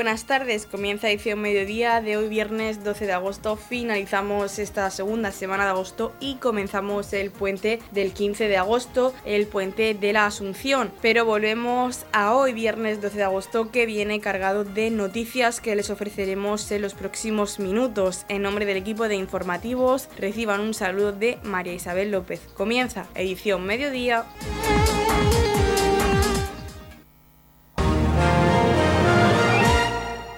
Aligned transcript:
buenas 0.00 0.24
tardes, 0.24 0.64
comienza 0.64 1.10
edición 1.10 1.42
mediodía 1.42 2.00
de 2.00 2.16
hoy 2.16 2.30
viernes 2.30 2.82
12 2.82 3.04
de 3.04 3.12
agosto, 3.12 3.56
finalizamos 3.56 4.58
esta 4.58 4.88
segunda 4.88 5.30
semana 5.30 5.64
de 5.64 5.72
agosto 5.72 6.14
y 6.20 6.36
comenzamos 6.36 7.12
el 7.12 7.30
puente 7.30 7.80
del 7.90 8.14
15 8.14 8.48
de 8.48 8.56
agosto, 8.56 9.12
el 9.26 9.46
puente 9.46 9.92
de 9.92 10.14
la 10.14 10.24
Asunción, 10.24 10.90
pero 11.02 11.26
volvemos 11.26 12.06
a 12.12 12.34
hoy 12.34 12.54
viernes 12.54 13.02
12 13.02 13.18
de 13.18 13.24
agosto 13.24 13.70
que 13.70 13.84
viene 13.84 14.20
cargado 14.20 14.64
de 14.64 14.88
noticias 14.88 15.60
que 15.60 15.76
les 15.76 15.90
ofreceremos 15.90 16.72
en 16.72 16.80
los 16.80 16.94
próximos 16.94 17.58
minutos. 17.58 18.24
En 18.30 18.40
nombre 18.40 18.64
del 18.64 18.78
equipo 18.78 19.06
de 19.06 19.16
informativos 19.16 20.08
reciban 20.18 20.62
un 20.62 20.72
saludo 20.72 21.12
de 21.12 21.38
María 21.42 21.74
Isabel 21.74 22.10
López. 22.10 22.40
Comienza 22.54 23.06
edición 23.14 23.66
mediodía. 23.66 24.24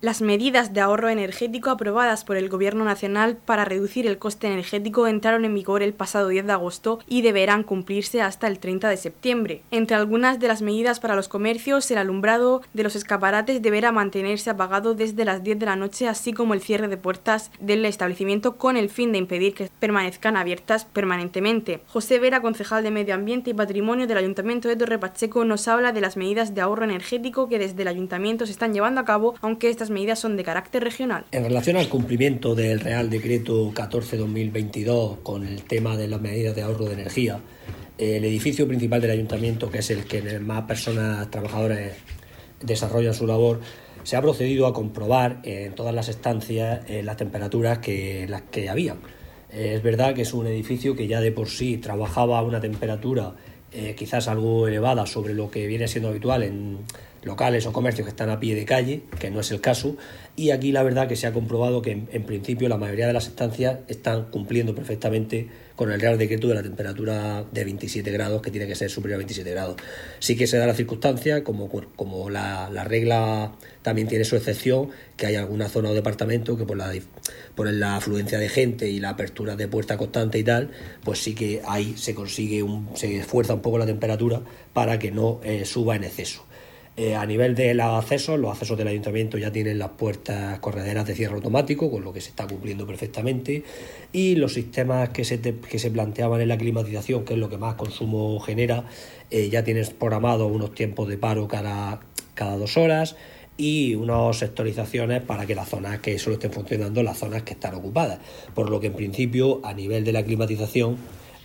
Las 0.00 0.22
medidas 0.22 0.72
de 0.72 0.80
ahorro 0.80 1.08
energético 1.08 1.70
aprobadas 1.70 2.22
por 2.22 2.36
el 2.36 2.48
Gobierno 2.48 2.84
Nacional 2.84 3.36
para 3.36 3.64
reducir 3.64 4.06
el 4.06 4.16
coste 4.16 4.46
energético 4.46 5.08
entraron 5.08 5.44
en 5.44 5.52
vigor 5.52 5.82
el 5.82 5.92
pasado 5.92 6.28
10 6.28 6.46
de 6.46 6.52
agosto 6.52 7.00
y 7.08 7.22
deberán 7.22 7.64
cumplirse 7.64 8.22
hasta 8.22 8.46
el 8.46 8.60
30 8.60 8.90
de 8.90 8.96
septiembre. 8.96 9.62
Entre 9.72 9.96
algunas 9.96 10.38
de 10.38 10.46
las 10.46 10.62
medidas 10.62 11.00
para 11.00 11.16
los 11.16 11.26
comercios, 11.26 11.90
el 11.90 11.98
alumbrado 11.98 12.62
de 12.74 12.84
los 12.84 12.94
escaparates 12.94 13.60
deberá 13.60 13.90
mantenerse 13.90 14.50
apagado 14.50 14.94
desde 14.94 15.24
las 15.24 15.42
10 15.42 15.58
de 15.58 15.66
la 15.66 15.74
noche, 15.74 16.06
así 16.06 16.32
como 16.32 16.54
el 16.54 16.60
cierre 16.60 16.86
de 16.86 16.96
puertas 16.96 17.50
del 17.58 17.84
establecimiento 17.84 18.56
con 18.56 18.76
el 18.76 18.90
fin 18.90 19.10
de 19.10 19.18
impedir 19.18 19.52
que 19.52 19.68
permanezcan 19.80 20.36
abiertas 20.36 20.84
permanentemente. 20.84 21.80
José 21.88 22.20
Vera, 22.20 22.40
concejal 22.40 22.84
de 22.84 22.92
Medio 22.92 23.16
Ambiente 23.16 23.50
y 23.50 23.54
Patrimonio 23.54 24.06
del 24.06 24.18
Ayuntamiento 24.18 24.68
de 24.68 24.76
Torre 24.76 25.00
Pacheco, 25.00 25.44
nos 25.44 25.66
habla 25.66 25.90
de 25.90 26.02
las 26.02 26.16
medidas 26.16 26.54
de 26.54 26.60
ahorro 26.60 26.84
energético 26.84 27.48
que 27.48 27.58
desde 27.58 27.82
el 27.82 27.88
ayuntamiento 27.88 28.46
se 28.46 28.52
están 28.52 28.72
llevando 28.72 29.00
a 29.00 29.04
cabo, 29.04 29.34
aunque 29.40 29.68
estas 29.68 29.87
medidas 29.90 30.18
son 30.18 30.36
de 30.36 30.44
carácter 30.44 30.82
regional. 30.82 31.24
En 31.32 31.44
relación 31.44 31.76
al 31.76 31.88
cumplimiento 31.88 32.54
del 32.54 32.80
Real 32.80 33.10
Decreto 33.10 33.72
14-2022 33.72 35.22
con 35.22 35.46
el 35.46 35.62
tema 35.64 35.96
de 35.96 36.08
las 36.08 36.20
medidas 36.20 36.54
de 36.54 36.62
ahorro 36.62 36.86
de 36.86 36.94
energía, 36.94 37.40
el 37.98 38.24
edificio 38.24 38.68
principal 38.68 39.00
del 39.00 39.10
ayuntamiento, 39.10 39.70
que 39.70 39.78
es 39.78 39.90
el 39.90 40.04
que 40.04 40.38
más 40.38 40.62
personas 40.62 41.30
trabajadoras 41.30 41.92
desarrollan 42.60 43.14
su 43.14 43.26
labor, 43.26 43.60
se 44.04 44.16
ha 44.16 44.22
procedido 44.22 44.66
a 44.66 44.72
comprobar 44.72 45.40
en 45.42 45.74
todas 45.74 45.94
las 45.94 46.08
estancias 46.08 46.80
las 46.88 47.16
temperaturas 47.16 47.78
que, 47.78 48.26
las 48.28 48.42
que 48.42 48.68
había. 48.68 48.96
es 49.50 49.82
verdad 49.82 50.14
que 50.14 50.22
es 50.22 50.32
un 50.32 50.46
edificio 50.46 50.94
que 50.94 51.06
ya 51.06 51.20
de 51.20 51.32
por 51.32 51.48
sí 51.48 51.78
trabajaba 51.78 52.38
a 52.38 52.42
una 52.42 52.60
temperatura 52.60 53.34
eh, 53.70 53.94
quizás 53.94 54.28
algo 54.28 54.66
elevada 54.66 55.04
sobre 55.04 55.34
lo 55.34 55.50
que 55.50 55.66
viene 55.66 55.88
siendo 55.88 56.08
habitual 56.08 56.42
en 56.42 56.78
locales 57.22 57.66
o 57.66 57.72
comercios 57.72 58.06
que 58.06 58.10
están 58.10 58.30
a 58.30 58.40
pie 58.40 58.54
de 58.54 58.64
calle, 58.64 59.02
que 59.18 59.30
no 59.30 59.40
es 59.40 59.50
el 59.50 59.60
caso, 59.60 59.96
y 60.38 60.50
aquí 60.50 60.70
la 60.70 60.84
verdad 60.84 61.08
que 61.08 61.16
se 61.16 61.26
ha 61.26 61.32
comprobado 61.32 61.82
que 61.82 61.90
en, 61.90 62.22
principio 62.22 62.68
la 62.68 62.76
mayoría 62.76 63.08
de 63.08 63.12
las 63.12 63.26
estancias 63.26 63.78
están 63.88 64.26
cumpliendo 64.26 64.72
perfectamente 64.72 65.48
con 65.74 65.90
el 65.90 66.00
Real 66.00 66.16
Decreto 66.16 66.46
de 66.46 66.54
la 66.54 66.62
temperatura 66.62 67.44
de 67.50 67.64
27 67.64 68.10
grados, 68.12 68.40
que 68.40 68.52
tiene 68.52 68.68
que 68.68 68.76
ser 68.76 68.88
superior 68.88 69.16
a 69.16 69.18
27 69.18 69.50
grados. 69.50 69.76
Sí 70.20 70.36
que 70.36 70.46
se 70.46 70.56
da 70.56 70.66
la 70.66 70.74
circunstancia, 70.74 71.42
como, 71.42 71.68
como 71.68 72.30
la, 72.30 72.68
regla 72.84 73.52
también 73.82 74.06
tiene 74.06 74.24
su 74.24 74.36
excepción, 74.36 74.90
que 75.16 75.26
hay 75.26 75.34
alguna 75.34 75.68
zona 75.68 75.90
o 75.90 75.94
departamento 75.94 76.56
que 76.56 76.64
por 76.64 76.76
la, 76.76 76.92
por 77.56 77.72
la 77.72 77.96
afluencia 77.96 78.38
de 78.38 78.48
gente 78.48 78.88
y 78.88 79.00
la 79.00 79.10
apertura 79.10 79.56
de 79.56 79.66
puerta 79.66 79.96
constante 79.96 80.38
y 80.38 80.44
tal, 80.44 80.70
pues 81.02 81.18
sí 81.18 81.34
que 81.34 81.62
ahí 81.66 81.96
se 81.96 82.14
consigue, 82.14 82.62
un, 82.62 82.90
se 82.94 83.16
esfuerza 83.16 83.54
un 83.54 83.62
poco 83.62 83.78
la 83.78 83.86
temperatura 83.86 84.40
para 84.72 85.00
que 85.00 85.10
no 85.10 85.40
eh, 85.42 85.64
suba 85.64 85.96
en 85.96 86.04
exceso. 86.04 86.47
Eh, 86.98 87.14
a 87.14 87.24
nivel 87.24 87.54
de 87.54 87.74
los 87.74 87.86
accesos, 87.86 88.40
los 88.40 88.50
accesos 88.50 88.76
del 88.76 88.88
ayuntamiento 88.88 89.38
ya 89.38 89.52
tienen 89.52 89.78
las 89.78 89.90
puertas 89.90 90.58
correderas 90.58 91.06
de 91.06 91.14
cierre 91.14 91.36
automático, 91.36 91.88
con 91.92 92.02
lo 92.02 92.12
que 92.12 92.20
se 92.20 92.30
está 92.30 92.48
cumpliendo 92.48 92.88
perfectamente, 92.88 93.62
y 94.12 94.34
los 94.34 94.54
sistemas 94.54 95.10
que 95.10 95.22
se, 95.22 95.40
que 95.40 95.78
se 95.78 95.92
planteaban 95.92 96.40
en 96.40 96.48
la 96.48 96.58
climatización, 96.58 97.24
que 97.24 97.34
es 97.34 97.38
lo 97.38 97.48
que 97.48 97.56
más 97.56 97.76
consumo 97.76 98.40
genera, 98.40 98.82
eh, 99.30 99.48
ya 99.48 99.62
tienes 99.62 99.90
programado 99.90 100.48
unos 100.48 100.74
tiempos 100.74 101.08
de 101.08 101.18
paro 101.18 101.46
cada, 101.46 102.00
cada 102.34 102.56
dos 102.56 102.76
horas 102.76 103.14
y 103.56 103.94
unas 103.94 104.36
sectorizaciones 104.36 105.22
para 105.22 105.46
que 105.46 105.54
las 105.54 105.68
zonas 105.68 106.00
que 106.00 106.18
solo 106.18 106.34
estén 106.34 106.50
funcionando, 106.50 107.04
las 107.04 107.18
zonas 107.18 107.44
que 107.44 107.52
están 107.52 107.76
ocupadas. 107.76 108.18
Por 108.56 108.70
lo 108.70 108.80
que 108.80 108.88
en 108.88 108.94
principio, 108.94 109.60
a 109.62 109.72
nivel 109.72 110.02
de 110.02 110.12
la 110.12 110.24
climatización, 110.24 110.96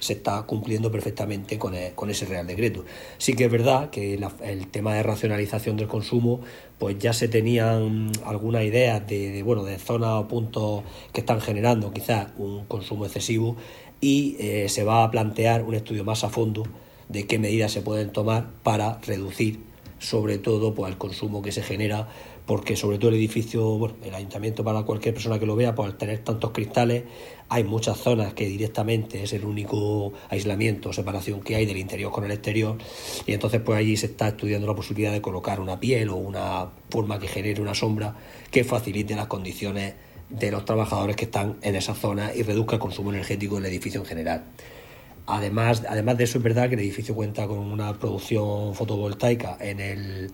se 0.03 0.13
está 0.13 0.41
cumpliendo 0.43 0.91
perfectamente 0.91 1.57
con, 1.57 1.73
e, 1.73 1.93
con 1.95 2.09
ese 2.09 2.25
Real 2.25 2.45
Decreto. 2.45 2.83
Sí 3.17 3.33
que 3.33 3.45
es 3.45 3.51
verdad 3.51 3.89
que 3.89 4.19
el 4.43 4.67
tema 4.67 4.93
de 4.95 5.03
racionalización 5.03 5.77
del 5.77 5.87
consumo, 5.87 6.41
pues 6.77 6.99
ya 6.99 7.13
se 7.13 7.27
tenían 7.27 8.11
algunas 8.25 8.63
ideas 8.63 9.07
de, 9.07 9.41
bueno, 9.43 9.63
de 9.63 9.79
zonas 9.79 10.11
o 10.11 10.27
puntos 10.27 10.83
que 11.13 11.21
están 11.21 11.39
generando 11.39 11.93
quizás 11.93 12.27
un 12.37 12.65
consumo 12.65 13.05
excesivo 13.05 13.55
y 14.01 14.35
eh, 14.39 14.67
se 14.67 14.83
va 14.83 15.03
a 15.03 15.11
plantear 15.11 15.63
un 15.63 15.75
estudio 15.75 16.03
más 16.03 16.23
a 16.23 16.29
fondo 16.29 16.63
de 17.07 17.25
qué 17.25 17.39
medidas 17.39 17.71
se 17.71 17.81
pueden 17.81 18.11
tomar 18.11 18.49
para 18.63 18.99
reducir 19.05 19.59
sobre 20.03 20.37
todo 20.37 20.73
pues, 20.73 20.91
el 20.91 20.97
consumo 20.97 21.41
que 21.41 21.53
se 21.53 21.63
genera 21.63 22.09
porque 22.45 22.75
sobre 22.75 22.97
todo 22.97 23.09
el 23.09 23.15
edificio, 23.15 23.77
bueno, 23.77 23.95
el 24.03 24.13
ayuntamiento 24.13 24.63
para 24.63 24.83
cualquier 24.83 25.13
persona 25.13 25.39
que 25.39 25.45
lo 25.45 25.55
vea, 25.55 25.75
pues 25.75 25.89
al 25.89 25.97
tener 25.97 26.19
tantos 26.19 26.51
cristales, 26.51 27.03
hay 27.49 27.63
muchas 27.63 27.97
zonas 27.97 28.33
que 28.33 28.47
directamente 28.47 29.23
es 29.23 29.33
el 29.33 29.45
único 29.45 30.13
aislamiento 30.29 30.89
o 30.89 30.93
separación 30.93 31.41
que 31.41 31.55
hay 31.55 31.65
del 31.65 31.77
interior 31.77 32.11
con 32.11 32.25
el 32.25 32.31
exterior, 32.31 32.77
y 33.25 33.33
entonces 33.33 33.61
pues 33.61 33.77
allí 33.79 33.95
se 33.95 34.07
está 34.07 34.29
estudiando 34.29 34.67
la 34.67 34.75
posibilidad 34.75 35.11
de 35.11 35.21
colocar 35.21 35.59
una 35.59 35.79
piel 35.79 36.09
o 36.09 36.15
una 36.15 36.69
forma 36.89 37.19
que 37.19 37.27
genere 37.27 37.61
una 37.61 37.73
sombra 37.73 38.15
que 38.51 38.63
facilite 38.63 39.15
las 39.15 39.27
condiciones 39.27 39.93
de 40.29 40.51
los 40.51 40.65
trabajadores 40.65 41.15
que 41.15 41.25
están 41.25 41.57
en 41.61 41.75
esa 41.75 41.93
zona 41.93 42.33
y 42.33 42.43
reduzca 42.43 42.75
el 42.75 42.79
consumo 42.79 43.11
energético 43.11 43.55
del 43.55 43.65
edificio 43.65 44.01
en 44.01 44.05
general. 44.05 44.43
Además, 45.25 45.83
además 45.87 46.17
de 46.17 46.25
eso 46.25 46.39
es 46.39 46.43
verdad 46.43 46.67
que 46.67 46.75
el 46.75 46.81
edificio 46.81 47.15
cuenta 47.15 47.47
con 47.47 47.59
una 47.59 47.97
producción 47.97 48.75
fotovoltaica 48.75 49.57
en 49.61 49.79
el 49.79 50.31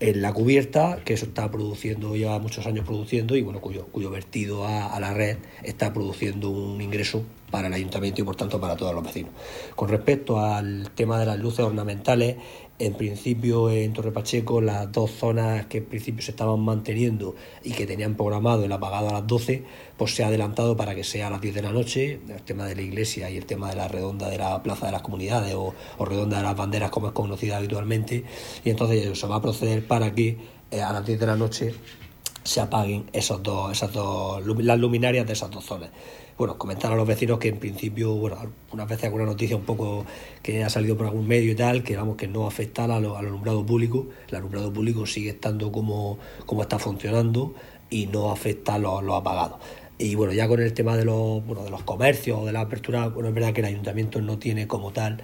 en 0.00 0.22
la 0.22 0.32
cubierta, 0.32 0.98
que 1.04 1.14
eso 1.14 1.26
está 1.26 1.50
produciendo, 1.50 2.16
lleva 2.16 2.38
muchos 2.38 2.66
años 2.66 2.84
produciendo 2.84 3.36
y 3.36 3.42
bueno, 3.42 3.60
cuyo, 3.60 3.86
cuyo 3.86 4.10
vertido 4.10 4.66
a, 4.66 4.94
a 4.94 5.00
la 5.00 5.14
red 5.14 5.38
está 5.62 5.92
produciendo 5.92 6.50
un 6.50 6.80
ingreso 6.80 7.22
para 7.50 7.68
el 7.68 7.74
ayuntamiento 7.74 8.20
y 8.20 8.24
por 8.24 8.36
tanto 8.36 8.60
para 8.60 8.76
todos 8.76 8.94
los 8.94 9.04
vecinos. 9.04 9.32
Con 9.74 9.88
respecto 9.88 10.40
al 10.40 10.90
tema 10.94 11.18
de 11.18 11.26
las 11.26 11.38
luces 11.38 11.60
ornamentales, 11.60 12.36
en 12.78 12.94
principio 12.94 13.70
en 13.70 13.92
Torre 13.92 14.12
Pacheco 14.12 14.60
las 14.60 14.90
dos 14.92 15.10
zonas 15.10 15.66
que 15.66 15.78
en 15.78 15.86
principio 15.86 16.22
se 16.22 16.32
estaban 16.32 16.60
manteniendo 16.60 17.34
y 17.62 17.72
que 17.72 17.86
tenían 17.86 18.16
programado 18.16 18.64
el 18.64 18.72
apagado 18.72 19.08
a 19.08 19.12
las 19.12 19.26
12, 19.26 19.64
pues 19.96 20.14
se 20.14 20.24
ha 20.24 20.28
adelantado 20.28 20.76
para 20.76 20.94
que 20.94 21.04
sea 21.04 21.28
a 21.28 21.30
las 21.30 21.40
10 21.40 21.54
de 21.54 21.62
la 21.62 21.72
noche, 21.72 22.20
el 22.28 22.42
tema 22.42 22.66
de 22.66 22.76
la 22.76 22.82
iglesia 22.82 23.30
y 23.30 23.36
el 23.36 23.46
tema 23.46 23.70
de 23.70 23.76
la 23.76 23.88
redonda 23.88 24.28
de 24.28 24.38
la 24.38 24.62
Plaza 24.62 24.86
de 24.86 24.92
las 24.92 25.02
Comunidades 25.02 25.54
o, 25.54 25.74
redonda 26.04 26.38
de 26.38 26.42
las 26.42 26.56
banderas 26.56 26.90
como 26.90 27.08
es 27.08 27.12
conocida 27.12 27.56
habitualmente, 27.56 28.24
y 28.64 28.70
entonces 28.70 29.18
se 29.18 29.26
va 29.26 29.36
a 29.36 29.42
proceder 29.42 29.86
para 29.86 30.14
que 30.14 30.36
eh, 30.70 30.82
a 30.82 30.92
las 30.92 31.06
10 31.06 31.18
de 31.18 31.26
la 31.26 31.36
noche 31.36 31.74
se 32.42 32.60
apaguen 32.60 33.06
esos 33.12 33.42
dos, 33.42 33.72
esas 33.72 33.92
dos, 33.92 34.44
las 34.44 34.78
luminarias 34.78 35.26
de 35.26 35.32
esas 35.32 35.50
dos 35.50 35.64
zonas 35.64 35.90
bueno, 36.38 36.58
comentar 36.58 36.92
a 36.92 36.96
los 36.96 37.06
vecinos 37.06 37.38
que 37.38 37.48
en 37.48 37.58
principio, 37.58 38.14
bueno, 38.14 38.36
unas 38.72 38.88
veces 38.88 39.04
alguna 39.04 39.24
noticia 39.24 39.56
un 39.56 39.64
poco 39.64 40.04
que 40.42 40.62
ha 40.64 40.68
salido 40.68 40.96
por 40.96 41.06
algún 41.06 41.26
medio 41.26 41.50
y 41.50 41.54
tal, 41.54 41.82
que 41.82 41.96
vamos, 41.96 42.16
que 42.16 42.28
no 42.28 42.46
afecta 42.46 42.84
al, 42.84 42.92
alumbrado 42.92 43.64
público, 43.64 44.08
el 44.28 44.36
alumbrado 44.36 44.72
público 44.72 45.06
sigue 45.06 45.30
estando 45.30 45.72
como, 45.72 46.18
como 46.44 46.62
está 46.62 46.78
funcionando 46.78 47.54
y 47.88 48.06
no 48.06 48.30
afecta 48.30 48.74
a 48.74 48.78
los, 48.78 49.02
apagados. 49.10 49.58
Y 49.98 50.14
bueno, 50.14 50.34
ya 50.34 50.46
con 50.46 50.60
el 50.60 50.74
tema 50.74 50.94
de 50.96 51.06
los, 51.06 51.44
bueno, 51.46 51.64
de 51.64 51.70
los 51.70 51.82
comercios, 51.82 52.44
de 52.44 52.52
la 52.52 52.60
apertura, 52.60 53.08
bueno, 53.08 53.30
es 53.30 53.34
verdad 53.34 53.54
que 53.54 53.62
el 53.62 53.68
ayuntamiento 53.68 54.20
no 54.20 54.38
tiene 54.38 54.66
como 54.66 54.92
tal 54.92 55.22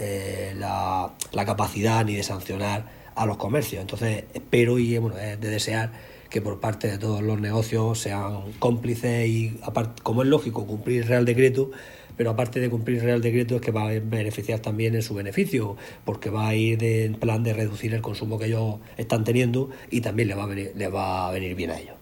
eh, 0.00 0.54
la, 0.56 1.12
la 1.32 1.44
capacidad 1.44 2.06
ni 2.06 2.16
de 2.16 2.22
sancionar 2.22 2.90
a 3.14 3.26
los 3.26 3.36
comercios. 3.36 3.82
Entonces 3.82 4.24
espero 4.32 4.78
y 4.78 4.96
bueno, 4.96 5.18
es 5.18 5.38
de 5.38 5.50
desear 5.50 5.92
que 6.34 6.42
por 6.42 6.58
parte 6.58 6.90
de 6.90 6.98
todos 6.98 7.22
los 7.22 7.40
negocios 7.40 8.00
sean 8.00 8.40
cómplices 8.58 9.28
y, 9.28 9.56
como 10.02 10.22
es 10.22 10.28
lógico, 10.28 10.66
cumplir 10.66 11.06
Real 11.06 11.24
Decreto, 11.24 11.70
pero 12.16 12.30
aparte 12.30 12.58
de 12.58 12.68
cumplir 12.68 13.04
Real 13.04 13.22
Decreto 13.22 13.54
es 13.54 13.60
que 13.60 13.70
va 13.70 13.82
a 13.82 14.00
beneficiar 14.00 14.58
también 14.58 14.96
en 14.96 15.02
su 15.02 15.14
beneficio, 15.14 15.76
porque 16.04 16.30
va 16.30 16.48
a 16.48 16.56
ir 16.56 16.82
en 16.82 17.14
plan 17.14 17.44
de 17.44 17.52
reducir 17.52 17.94
el 17.94 18.02
consumo 18.02 18.36
que 18.36 18.46
ellos 18.46 18.80
están 18.96 19.22
teniendo 19.22 19.70
y 19.92 20.00
también 20.00 20.26
le 20.26 20.34
va 20.34 20.42
a 20.42 20.46
venir, 20.46 20.72
le 20.74 20.88
va 20.88 21.28
a 21.28 21.30
venir 21.30 21.54
bien 21.54 21.70
a 21.70 21.78
ellos. 21.78 21.94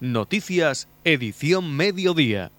Noticias, 0.00 0.86
edición 1.02 1.74
mediodía. 1.74 2.52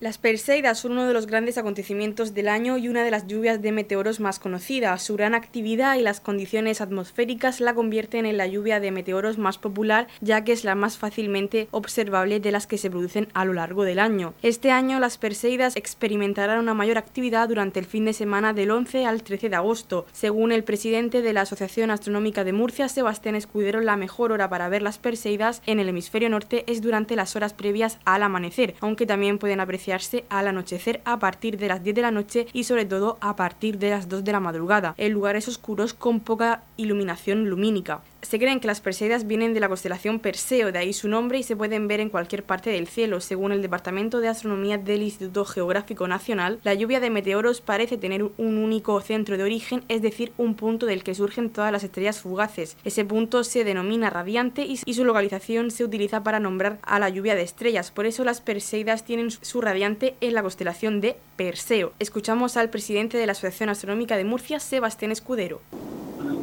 Las 0.00 0.16
Perseidas 0.16 0.78
son 0.78 0.92
uno 0.92 1.08
de 1.08 1.12
los 1.12 1.26
grandes 1.26 1.58
acontecimientos 1.58 2.32
del 2.32 2.46
año 2.46 2.78
y 2.78 2.86
una 2.86 3.02
de 3.02 3.10
las 3.10 3.26
lluvias 3.26 3.60
de 3.60 3.72
meteoros 3.72 4.20
más 4.20 4.38
conocidas. 4.38 5.02
Su 5.02 5.16
gran 5.16 5.34
actividad 5.34 5.96
y 5.96 6.02
las 6.02 6.20
condiciones 6.20 6.80
atmosféricas 6.80 7.60
la 7.60 7.74
convierten 7.74 8.24
en 8.24 8.36
la 8.36 8.46
lluvia 8.46 8.78
de 8.78 8.92
meteoros 8.92 9.38
más 9.38 9.58
popular, 9.58 10.06
ya 10.20 10.44
que 10.44 10.52
es 10.52 10.62
la 10.62 10.76
más 10.76 10.98
fácilmente 10.98 11.66
observable 11.72 12.38
de 12.38 12.52
las 12.52 12.68
que 12.68 12.78
se 12.78 12.90
producen 12.90 13.26
a 13.34 13.44
lo 13.44 13.54
largo 13.54 13.82
del 13.82 13.98
año. 13.98 14.34
Este 14.40 14.70
año 14.70 15.00
las 15.00 15.18
Perseidas 15.18 15.74
experimentarán 15.74 16.60
una 16.60 16.74
mayor 16.74 16.96
actividad 16.96 17.48
durante 17.48 17.80
el 17.80 17.86
fin 17.86 18.04
de 18.04 18.12
semana 18.12 18.52
del 18.52 18.70
11 18.70 19.04
al 19.04 19.24
13 19.24 19.48
de 19.48 19.56
agosto. 19.56 20.06
Según 20.12 20.52
el 20.52 20.62
presidente 20.62 21.22
de 21.22 21.32
la 21.32 21.40
Asociación 21.40 21.90
Astronómica 21.90 22.44
de 22.44 22.52
Murcia, 22.52 22.88
Sebastián 22.88 23.34
Escudero, 23.34 23.80
la 23.80 23.96
mejor 23.96 24.30
hora 24.30 24.48
para 24.48 24.68
ver 24.68 24.82
las 24.82 24.98
Perseidas 24.98 25.60
en 25.66 25.80
el 25.80 25.88
hemisferio 25.88 26.30
norte 26.30 26.62
es 26.68 26.82
durante 26.82 27.16
las 27.16 27.34
horas 27.34 27.52
previas 27.52 27.98
al 28.04 28.22
amanecer, 28.22 28.76
aunque 28.78 29.04
también 29.04 29.38
pueden 29.38 29.58
apreciar 29.58 29.87
al 30.28 30.48
anochecer 30.48 31.00
a 31.04 31.18
partir 31.18 31.58
de 31.58 31.68
las 31.68 31.82
10 31.82 31.96
de 31.96 32.02
la 32.02 32.10
noche 32.10 32.46
y 32.52 32.64
sobre 32.64 32.84
todo 32.84 33.18
a 33.20 33.36
partir 33.36 33.78
de 33.78 33.90
las 33.90 34.08
2 34.08 34.24
de 34.24 34.32
la 34.32 34.40
madrugada, 34.40 34.94
en 34.96 35.12
lugares 35.12 35.48
oscuros 35.48 35.94
con 35.94 36.20
poca 36.20 36.62
iluminación 36.76 37.48
lumínica. 37.48 38.00
Se 38.20 38.38
creen 38.38 38.58
que 38.58 38.66
las 38.66 38.80
Perseidas 38.80 39.28
vienen 39.28 39.54
de 39.54 39.60
la 39.60 39.68
constelación 39.68 40.18
Perseo, 40.18 40.72
de 40.72 40.78
ahí 40.78 40.92
su 40.92 41.08
nombre, 41.08 41.38
y 41.38 41.44
se 41.44 41.54
pueden 41.54 41.86
ver 41.86 42.00
en 42.00 42.10
cualquier 42.10 42.42
parte 42.42 42.68
del 42.68 42.88
cielo. 42.88 43.20
Según 43.20 43.52
el 43.52 43.62
Departamento 43.62 44.18
de 44.18 44.26
Astronomía 44.26 44.76
del 44.76 45.02
Instituto 45.02 45.44
Geográfico 45.44 46.08
Nacional, 46.08 46.58
la 46.64 46.74
lluvia 46.74 46.98
de 46.98 47.10
meteoros 47.10 47.60
parece 47.60 47.96
tener 47.96 48.24
un 48.24 48.58
único 48.58 49.00
centro 49.00 49.36
de 49.38 49.44
origen, 49.44 49.84
es 49.88 50.02
decir, 50.02 50.32
un 50.36 50.56
punto 50.56 50.84
del 50.84 51.04
que 51.04 51.14
surgen 51.14 51.50
todas 51.50 51.70
las 51.70 51.84
estrellas 51.84 52.20
fugaces. 52.20 52.76
Ese 52.84 53.04
punto 53.04 53.44
se 53.44 53.62
denomina 53.62 54.10
radiante 54.10 54.66
y 54.66 54.76
su 54.76 55.04
localización 55.04 55.70
se 55.70 55.84
utiliza 55.84 56.24
para 56.24 56.40
nombrar 56.40 56.80
a 56.82 56.98
la 56.98 57.08
lluvia 57.08 57.36
de 57.36 57.42
estrellas. 57.42 57.92
Por 57.92 58.04
eso 58.04 58.24
las 58.24 58.40
Perseidas 58.40 59.04
tienen 59.04 59.30
su 59.30 59.60
radiante 59.60 60.16
en 60.20 60.34
la 60.34 60.42
constelación 60.42 61.00
de 61.00 61.16
Perseo. 61.36 61.92
Escuchamos 62.00 62.56
al 62.56 62.68
presidente 62.68 63.16
de 63.16 63.26
la 63.26 63.32
Asociación 63.32 63.68
Astronómica 63.68 64.16
de 64.16 64.24
Murcia, 64.24 64.58
Sebastián 64.58 65.12
Escudero. 65.12 65.60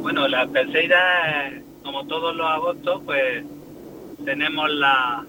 Bueno, 0.06 0.28
las 0.28 0.48
Perseidas, 0.50 1.54
como 1.82 2.06
todos 2.06 2.36
los 2.36 2.46
agostos, 2.46 3.02
pues 3.04 3.44
tenemos 4.24 4.70
la, 4.70 5.26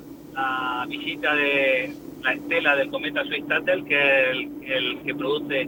visita 0.87 1.33
de 1.33 1.95
la 2.21 2.33
estela 2.33 2.75
del 2.75 2.91
cometa 2.91 3.23
Swift-Tuttle, 3.23 3.85
que 3.85 4.29
es 4.29 4.37
el, 4.67 4.99
que 5.03 5.15
produce 5.15 5.67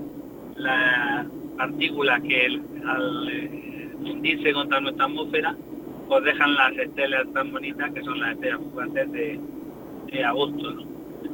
las 0.58 1.26
partículas 1.58 2.22
que 2.22 2.62
al 2.86 3.30
eh, 3.32 3.90
fundirse 3.98 4.54
contra 4.54 4.80
nuestra 4.80 5.06
atmósfera, 5.06 5.56
pues 6.08 6.24
dejan 6.24 6.54
las 6.54 6.78
estelas 6.78 7.34
tan 7.34 7.52
bonitas 7.52 7.92
que 7.92 8.04
son 8.04 8.20
las 8.20 8.36
estrellas 8.36 8.60
fugaces 8.60 9.12
de, 9.12 10.24
agosto. 10.24 10.86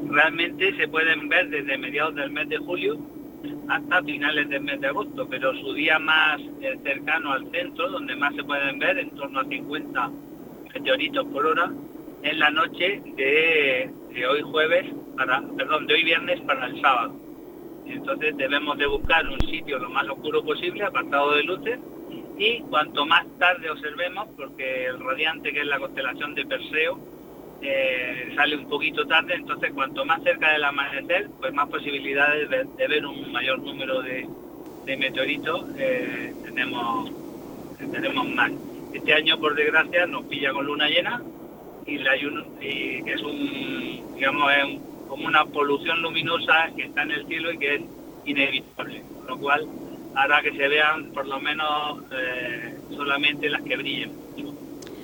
Realmente 0.08 0.78
se 0.78 0.88
pueden 0.88 1.28
ver 1.28 1.50
desde 1.50 1.78
mediados 1.78 2.16
del 2.16 2.32
mes 2.32 2.48
de 2.48 2.58
julio 2.58 2.98
hasta 3.68 4.04
finales 4.04 4.50
del 4.50 4.62
mes 4.62 4.80
de 4.82 4.88
agosto, 4.88 5.28
pero 5.30 5.54
su 5.56 5.74
día 5.74 6.00
más 6.00 6.40
eh, 6.62 6.78
cercano 6.84 7.32
al 7.32 7.50
centro, 7.52 7.90
donde 7.90 8.16
más 8.16 8.36
se 8.36 8.44
pueden 8.44 8.80
ver, 8.80 8.98
en 8.98 9.10
torno 9.12 9.40
a 9.40 9.46
50 9.46 10.12
meteoritos 10.74 11.26
por 11.28 11.46
hora, 11.46 11.72
es 12.24 12.38
la 12.38 12.50
noche 12.50 13.02
de, 13.16 13.92
hoy 14.28 14.42
jueves, 14.42 14.92
para, 15.16 15.42
perdón, 15.58 15.88
de 15.88 15.94
hoy 15.94 16.04
viernes 16.04 16.42
para 16.42 16.66
el 16.68 16.82
sábado. 16.82 17.16
Entonces 17.86 18.36
debemos 18.36 18.78
de 18.78 18.88
buscar 18.88 19.28
un 19.28 19.40
sitio 19.42 19.78
lo 19.78 19.90
más 19.90 20.08
oscuro 20.10 20.44
posible, 20.44 20.84
apartado 20.84 21.34
de 21.34 21.44
luces, 21.44 21.80
y 22.38 22.60
cuanto 22.62 23.06
más 23.06 23.26
tarde 23.38 23.70
observemos, 23.70 24.28
porque 24.36 24.86
el 24.86 25.00
radiante 25.00 25.54
que 25.54 25.62
es 25.62 25.68
la 25.68 25.80
constelación 25.80 26.36
de 26.36 26.46
Perseo, 26.46 27.00
eh, 27.62 28.32
sale 28.36 28.58
un 28.58 28.68
poquito 28.68 29.06
tarde, 29.06 29.36
entonces 29.36 29.72
cuanto 29.74 30.06
más 30.06 30.22
cerca 30.24 30.52
del 30.52 30.64
amanecer, 30.64 31.30
pues 31.40 31.54
más 31.54 31.70
posibilidades 31.70 32.50
de, 32.50 32.88
ver 32.88 33.06
un 33.06 33.32
mayor 33.32 33.60
número 33.60 34.02
de, 34.02 34.28
meteoritos 34.98 35.66
eh, 35.78 36.34
tenemos, 36.44 37.12
tenemos 37.92 38.30
más. 38.30 38.52
Este 38.94 39.14
año, 39.14 39.40
por 39.40 39.56
desgracia, 39.56 40.06
nos 40.06 40.26
pilla 40.26 40.54
con 40.54 40.66
luna 40.66 40.88
llena 40.88 41.22
y, 41.86 41.98
la, 41.98 42.16
y 42.16 43.04
que 43.04 43.14
es 43.14 43.22
un, 43.22 44.16
digamos, 44.16 44.52
es 44.54 44.80
como 45.08 45.28
una 45.28 45.46
polución 45.46 46.02
luminosa 46.02 46.70
que 46.76 46.84
está 46.84 47.04
en 47.04 47.12
el 47.12 47.28
cielo 47.28 47.52
y 47.52 47.58
que 47.58 47.76
es 47.76 47.82
inevitable, 48.26 49.04
con 49.18 49.28
lo 49.28 49.38
cual 49.38 49.68
hará 50.16 50.42
que 50.42 50.52
se 50.52 50.68
vean 50.68 51.12
por 51.12 51.28
lo 51.28 51.40
menos 51.40 52.04
eh, 52.12 52.76
solamente 52.96 53.50
las 53.50 53.62
que 53.64 53.76
brillen 53.76 54.12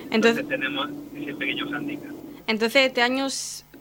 Entonces, 0.09 0.47
tenemos 0.47 0.89
ese 1.15 1.33
pequeño 1.35 1.65
handicap. 1.67 2.10
Entonces 2.47 2.87
este 2.87 3.01
año 3.01 3.27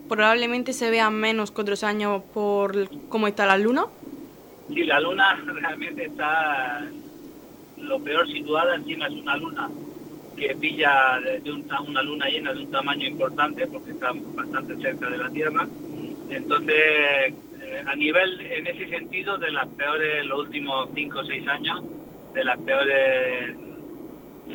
probablemente 0.09 0.73
se 0.73 0.91
vea 0.91 1.11
menos 1.11 1.51
que 1.51 1.62
otros 1.62 1.85
años 1.85 2.23
por 2.35 2.89
cómo 3.09 3.29
está 3.29 3.47
la 3.47 3.59
luna. 3.59 3.87
Sí, 4.69 4.85
la 4.85 5.01
luna 5.01 5.43
realmente 5.47 6.07
está 6.07 6.85
lo 7.79 7.99
peor 8.01 8.27
situada, 8.29 8.77
encima 8.77 9.07
es 9.07 9.15
una 9.15 9.37
luna 9.37 9.69
que 10.37 10.55
pilla 10.57 11.21
de 11.21 11.53
una 11.53 12.03
luna 12.03 12.27
llena 12.27 12.53
de 12.53 12.61
un 12.61 12.71
tamaño 12.71 13.07
importante 13.07 13.67
porque 13.67 13.91
está 13.91 14.12
bastante 14.35 14.77
cerca 14.77 15.11
de 15.11 15.19
la 15.19 15.29
Tierra. 15.31 15.67
Entonces, 16.31 16.77
eh, 17.61 17.85
a 17.87 17.95
nivel, 17.95 18.41
en 18.41 18.67
ese 18.67 18.89
sentido, 18.89 19.37
de 19.37 19.51
las 19.51 19.67
peores, 19.69 20.25
los 20.27 20.41
últimos 20.41 20.89
5 20.95 21.19
o 21.19 21.25
6 21.25 21.49
años, 21.49 21.83
de 22.33 22.45
las 22.45 22.59
peores 22.59 23.56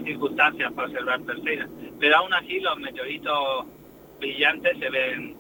circunstancias 0.04 0.72
para 0.74 0.88
observar 0.88 1.22
Perseidas. 1.22 1.70
Pero 2.00 2.18
aún 2.18 2.34
así 2.34 2.60
los 2.60 2.78
meteoritos 2.80 3.66
brillantes 4.20 4.78
se 4.78 4.90
ven 4.90 5.36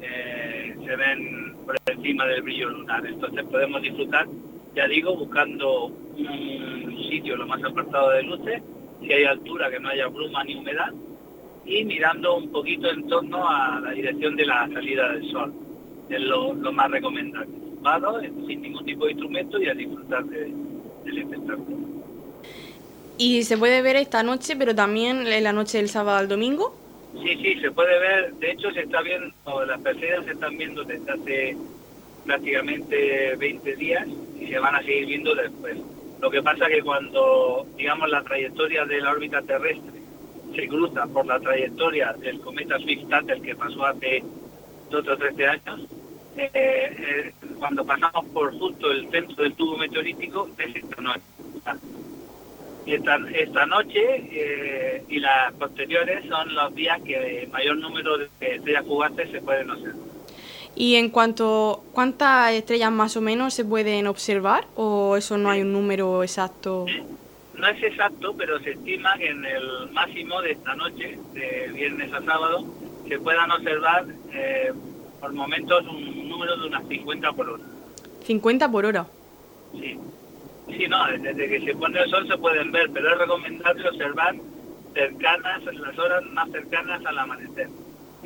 eh, 0.00 0.74
se 0.84 0.96
ven 0.96 1.56
por 1.64 1.76
encima 1.86 2.26
del 2.26 2.42
brillo 2.42 2.70
lunar. 2.70 3.06
Entonces 3.06 3.44
podemos 3.44 3.82
disfrutar, 3.82 4.26
ya 4.74 4.86
digo, 4.86 5.16
buscando 5.16 5.86
un 5.86 7.06
sitio 7.10 7.36
lo 7.36 7.46
más 7.46 7.62
apartado 7.62 8.10
de 8.10 8.22
luces, 8.22 8.62
si 9.00 9.12
hay 9.12 9.24
altura, 9.24 9.70
que 9.70 9.80
no 9.80 9.88
haya 9.88 10.06
bruma 10.08 10.44
ni 10.44 10.54
humedad, 10.54 10.92
y 11.64 11.84
mirando 11.84 12.36
un 12.36 12.50
poquito 12.50 12.90
en 12.90 13.06
torno 13.08 13.48
a 13.48 13.80
la 13.80 13.90
dirección 13.92 14.36
de 14.36 14.46
la 14.46 14.68
salida 14.72 15.12
del 15.12 15.30
sol. 15.30 15.52
Es 16.08 16.20
lo, 16.20 16.54
más 16.54 16.90
recomendable. 16.90 17.48
Vado, 17.80 18.20
sin 18.20 18.62
ningún 18.62 18.84
tipo 18.84 19.04
de 19.06 19.12
instrumento 19.12 19.60
y 19.60 19.68
a 19.68 19.74
disfrutar 19.74 20.24
del 20.24 21.18
espectáculo. 21.18 21.76
¿Y 23.18 23.42
se 23.44 23.56
puede 23.56 23.82
ver 23.82 23.96
esta 23.96 24.22
noche, 24.22 24.56
pero 24.56 24.74
también 24.74 25.26
en 25.26 25.42
la 25.42 25.52
noche 25.52 25.78
del 25.78 25.88
sábado 25.88 26.18
al 26.18 26.28
domingo? 26.28 26.74
Sí, 27.22 27.36
sí, 27.42 27.60
se 27.60 27.70
puede 27.70 27.98
ver. 27.98 28.34
De 28.34 28.50
hecho, 28.52 28.70
se 28.72 28.80
está 28.80 29.02
viendo, 29.02 29.32
las 29.66 29.80
Perseidas 29.80 30.24
se 30.24 30.32
están 30.32 30.56
viendo 30.56 30.84
desde 30.84 31.10
hace 31.10 31.56
prácticamente 32.24 33.36
20 33.36 33.76
días 33.76 34.06
y 34.38 34.46
se 34.48 34.58
van 34.58 34.74
a 34.74 34.82
seguir 34.82 35.06
viendo 35.06 35.34
después. 35.34 35.78
Lo 36.20 36.30
que 36.30 36.42
pasa 36.42 36.66
que 36.68 36.82
cuando, 36.82 37.66
digamos, 37.76 38.08
la 38.10 38.22
trayectoria 38.22 38.84
de 38.84 39.00
la 39.00 39.12
órbita 39.12 39.42
terrestre 39.42 40.00
se 40.54 40.68
cruza 40.68 41.06
por 41.06 41.26
la 41.26 41.38
trayectoria 41.38 42.12
del 42.14 42.40
cometa 42.40 42.78
Swift-Tuttle 42.78 43.42
que 43.42 43.54
pasó 43.54 43.86
hace 43.86 44.22
2 44.90 45.08
o 45.08 45.16
13 45.16 45.46
años, 45.46 45.80
eh, 46.36 46.50
eh, 46.54 47.32
cuando 47.58 47.84
pasamos 47.84 48.24
por 48.26 48.56
justo 48.58 48.90
el 48.90 49.10
centro 49.10 49.42
del 49.42 49.54
tubo 49.54 49.76
meteorítico, 49.76 50.48
es 50.58 50.76
esta 52.86 53.18
noche 53.18 53.40
esta, 53.40 53.40
esta 53.42 53.66
noche 53.66 54.00
eh, 54.30 55.04
y 55.08 55.18
las 55.18 55.52
posteriores 55.54 56.24
son 56.28 56.54
los 56.54 56.74
días 56.74 57.00
que 57.02 57.48
mayor 57.52 57.76
número 57.78 58.18
de 58.18 58.28
estrellas 58.40 58.84
fugaces 58.86 59.30
se 59.30 59.40
pueden 59.40 59.70
observar. 59.70 60.06
¿Y 60.76 60.96
en 60.96 61.08
cuanto 61.08 61.84
cuántas 61.92 62.52
estrellas 62.52 62.92
más 62.92 63.16
o 63.16 63.22
menos 63.22 63.54
se 63.54 63.64
pueden 63.64 64.06
observar 64.06 64.66
o 64.76 65.16
eso 65.16 65.38
no 65.38 65.48
hay 65.50 65.62
un 65.62 65.72
número 65.72 66.22
exacto? 66.22 66.86
No 67.54 67.66
es 67.68 67.82
exacto, 67.82 68.34
pero 68.36 68.58
se 68.60 68.72
estima 68.72 69.16
que 69.16 69.30
en 69.30 69.42
el 69.44 69.90
máximo 69.92 70.42
de 70.42 70.52
esta 70.52 70.74
noche, 70.74 71.18
de 71.32 71.70
viernes 71.72 72.12
a 72.12 72.22
sábado, 72.22 72.66
se 73.08 73.18
puedan 73.18 73.50
observar 73.50 74.04
eh, 74.34 74.72
por 75.18 75.32
momentos 75.32 75.82
un 75.86 76.28
número 76.28 76.58
de 76.58 76.66
unas 76.66 76.86
50 76.86 77.32
por 77.32 77.48
hora. 77.48 77.64
¿50 78.26 78.70
por 78.70 78.84
hora? 78.84 79.06
Sí. 79.72 79.98
Sí, 80.66 80.86
no, 80.88 81.06
desde 81.06 81.48
que 81.48 81.60
se 81.60 81.74
pone 81.74 82.00
el 82.00 82.10
sol 82.10 82.26
se 82.26 82.36
pueden 82.38 82.72
ver, 82.72 82.90
pero 82.92 83.12
es 83.12 83.18
recomendable 83.18 83.88
observar 83.88 84.34
cercanas, 84.94 85.62
en 85.66 85.82
las 85.82 85.98
horas 85.98 86.24
más 86.32 86.50
cercanas 86.50 87.04
al 87.04 87.18
amanecer. 87.18 87.68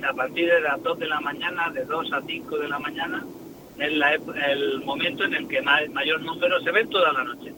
A 0.02 0.14
partir 0.14 0.49
de 0.49 0.61
las 0.61 0.82
2 0.82 0.99
de 0.99 1.09
la 1.09 1.20
mañana, 1.20 1.70
de 1.70 1.85
2 1.85 2.12
a 2.12 2.23
5 2.23 2.59
de 2.59 2.68
la 2.68 2.78
mañana, 2.78 3.25
es 3.78 3.92
el 4.49 4.80
momento 4.82 5.25
en 5.25 5.35
el 5.35 5.49
que 5.49 5.61
mayor 5.62 6.20
número 6.23 6.61
se 6.61 6.70
ven 6.70 6.88
toda 6.88 7.12
la 7.12 7.25
noche. 7.25 7.52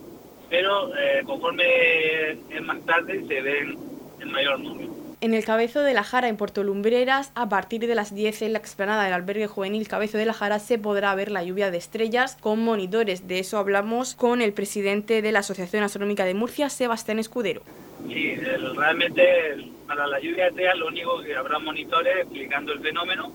Pero 0.49 0.95
eh, 0.97 1.23
conforme 1.25 2.31
es 2.31 2.63
más 2.63 2.85
tarde, 2.85 3.25
se 3.27 3.41
ven 3.41 3.77
en 4.21 4.33
mayor 4.33 4.61
número. 4.61 5.02
En 5.23 5.35
el 5.35 5.45
Cabezo 5.45 5.83
de 5.83 5.95
la 5.95 6.03
Jara, 6.03 6.29
en 6.29 6.37
Puerto 6.37 6.65
Lumbreras, 6.65 7.31
a 7.37 7.49
partir 7.49 7.87
de 7.87 7.95
las 7.95 8.13
10 8.13 8.43
en 8.43 8.55
la 8.55 8.59
explanada 8.59 9.05
del 9.05 9.13
albergue 9.13 9.47
juvenil 9.47 9.87
Cabezo 9.87 10.19
de 10.19 10.27
la 10.27 10.33
Jara 10.33 10.59
se 10.59 10.81
podrá 10.81 11.15
ver 11.15 11.31
la 11.31 11.45
lluvia 11.45 11.71
de 11.71 11.79
estrellas 11.79 12.37
con 12.41 12.59
monitores. 12.59 13.29
De 13.29 13.39
eso 13.39 13.59
hablamos 13.59 14.17
con 14.17 14.43
el 14.43 14.53
presidente 14.53 15.23
de 15.23 15.31
la 15.31 15.39
Asociación 15.39 15.85
Astronómica 15.85 16.25
de 16.25 16.35
Murcia, 16.35 16.69
Sebastián 16.71 17.21
Escudero. 17.21 17.63
Sí, 18.09 18.35
realmente 18.35 19.65
para 19.87 20.09
la 20.09 20.19
lluvia 20.19 20.43
de 20.43 20.49
estrellas 20.49 20.79
lo 20.79 20.89
único 20.89 21.23
que 21.23 21.37
habrá 21.37 21.61
monitores 21.61 22.17
explicando 22.23 22.73
el 22.73 22.81
fenómeno 22.81 23.33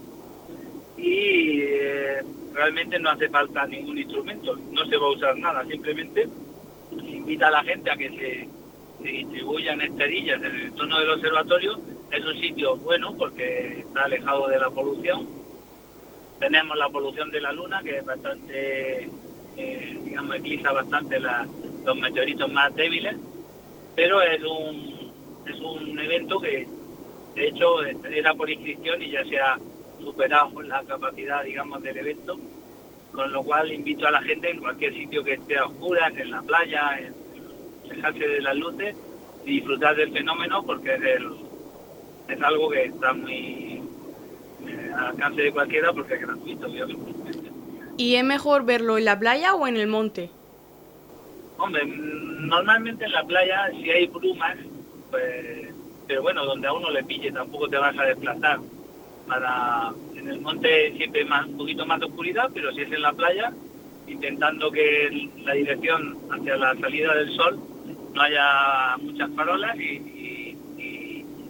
y 0.98 1.62
eh, 1.62 2.22
realmente 2.54 3.00
no 3.00 3.12
hace 3.12 3.30
falta 3.30 3.66
ningún 3.66 3.98
instrumento, 3.98 4.60
no 4.74 4.86
se 4.88 4.98
va 4.98 5.06
a 5.06 5.12
usar 5.12 5.38
nada, 5.38 5.66
simplemente 5.66 6.28
se 6.90 7.10
invita 7.12 7.48
a 7.48 7.52
la 7.52 7.64
gente 7.64 7.90
a 7.90 7.96
que 7.96 8.10
se, 8.10 8.57
se 9.02 9.08
distribuyan 9.10 9.82
esterillas 9.82 10.42
en 10.42 10.56
el 10.56 10.62
entorno 10.68 11.00
del 11.00 11.12
observatorio. 11.12 11.80
Es 12.12 12.26
un 12.26 12.40
sitio 12.40 12.76
bueno 12.78 13.16
porque 13.18 13.80
está 13.80 14.04
alejado 14.04 14.48
de 14.48 14.60
la 14.60 14.70
polución. 14.70 15.28
Tenemos 16.40 16.78
la 16.78 16.90
polución 16.90 17.32
de 17.32 17.42
la 17.42 17.52
luna, 17.52 17.82
que 17.84 17.98
es 17.98 18.06
bastante, 18.06 19.10
eh, 19.58 20.00
digamos, 20.04 20.36
eclipsa 20.36 20.72
bastante 20.72 21.20
los 21.20 21.98
meteoritos 21.98 22.52
más 22.52 22.74
débiles, 22.76 23.16
pero 23.96 24.22
es 24.22 24.44
un, 24.44 25.12
es 25.48 25.60
un 25.60 26.00
evento 26.00 26.40
que, 26.40 26.68
de 27.36 27.48
hecho, 27.48 27.84
era 27.84 28.34
por 28.36 28.50
inscripción 28.50 29.02
y 29.02 29.12
ya 29.12 29.24
se 29.26 29.40
ha 29.40 29.58
superado 30.00 30.62
la 30.62 30.84
capacidad, 30.84 31.44
digamos, 31.44 31.82
del 31.82 31.98
evento, 31.98 32.38
con 33.12 33.32
lo 33.32 33.44
cual 33.44 33.72
invito 33.72 34.08
a 34.08 34.12
la 34.12 34.22
gente 34.22 34.52
en 34.52 34.60
cualquier 34.60 34.94
sitio 34.94 35.24
que 35.24 35.34
esté 35.34 35.58
a 35.58 35.66
oscuras, 35.66 36.16
en 36.16 36.30
la 36.30 36.42
playa, 36.44 37.00
en, 37.00 37.27
dejarse 37.90 38.28
de 38.28 38.42
las 38.42 38.56
luces 38.56 38.96
y 39.46 39.52
disfrutar 39.52 39.96
del 39.96 40.12
fenómeno 40.12 40.64
porque 40.64 40.96
es, 40.96 41.22
es 42.28 42.42
algo 42.42 42.70
que 42.70 42.86
está 42.86 43.14
muy 43.14 43.82
eh, 44.68 44.92
al 44.96 45.06
alcance 45.08 45.42
de 45.42 45.52
cualquiera 45.52 45.94
porque 45.94 46.16
es 46.16 46.22
gratuito, 46.22 46.68
¿Y 47.98 48.16
es 48.16 48.24
mejor 48.24 48.66
verlo 48.66 48.98
en 48.98 49.06
la 49.06 49.18
playa 49.18 49.56
o 49.56 49.68
en 49.68 49.78
el 49.78 49.88
monte? 49.88 50.30
Hombre, 51.58 51.86
normalmente 51.86 53.06
en 53.06 53.12
la 53.12 53.24
playa 53.24 53.70
si 53.72 53.90
hay 53.90 54.06
brumas, 54.08 54.58
pues, 55.10 55.74
pero 56.06 56.22
bueno, 56.22 56.46
donde 56.46 56.68
a 56.68 56.74
uno 56.74 56.92
le 56.92 57.04
pille 57.04 57.32
tampoco 57.32 57.68
te 57.68 57.78
vas 57.78 57.98
a 57.98 58.04
desplazar 58.04 58.60
para 59.28 59.92
en 60.16 60.28
el 60.30 60.40
monte 60.40 60.94
siempre 60.96 61.26
más 61.26 61.46
un 61.46 61.58
poquito 61.58 61.86
más 61.86 62.00
de 62.00 62.06
oscuridad 62.06 62.50
pero 62.54 62.72
si 62.72 62.82
es 62.82 62.92
en 62.92 63.02
la 63.02 63.12
playa 63.14 63.52
intentando 64.08 64.72
que 64.72 65.30
la 65.44 65.54
dirección 65.54 66.18
hacia 66.32 66.56
la 66.56 66.76
salida 66.76 67.14
del 67.14 67.36
sol 67.36 67.60
no 68.18 68.24
haya 68.24 68.98
muchas 68.98 69.30
farolas 69.36 69.78
y, 69.80 70.56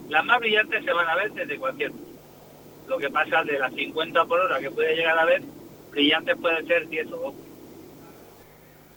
las 0.10 0.24
más 0.24 0.40
brillantes 0.40 0.86
se 0.86 0.94
van 0.94 1.08
a 1.08 1.16
ver 1.16 1.34
desde 1.34 1.58
cualquier. 1.58 1.92
Lo 2.88 2.98
que 2.98 3.10
pasa 3.10 3.44
de 3.44 3.60
las 3.60 3.74
50 3.74 4.24
por 4.24 4.40
hora 4.40 4.58
que 4.58 4.72
puede 4.72 4.96
llegar 4.96 5.20
a 5.20 5.26
ver, 5.26 5.42
brillantes 5.92 6.38
pueden 6.38 6.66
ser 6.66 6.88
10 6.88 7.12
o 7.12 7.18
12. 7.18 7.38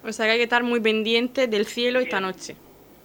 O 0.05 0.13
sea 0.13 0.27
que 0.27 0.33
hay 0.33 0.39
que 0.39 0.45
estar 0.45 0.63
muy 0.63 0.81
pendiente 0.81 1.49
del 1.49 1.67
cielo 1.67 1.99
esta 1.99 2.21
noche. 2.21 2.55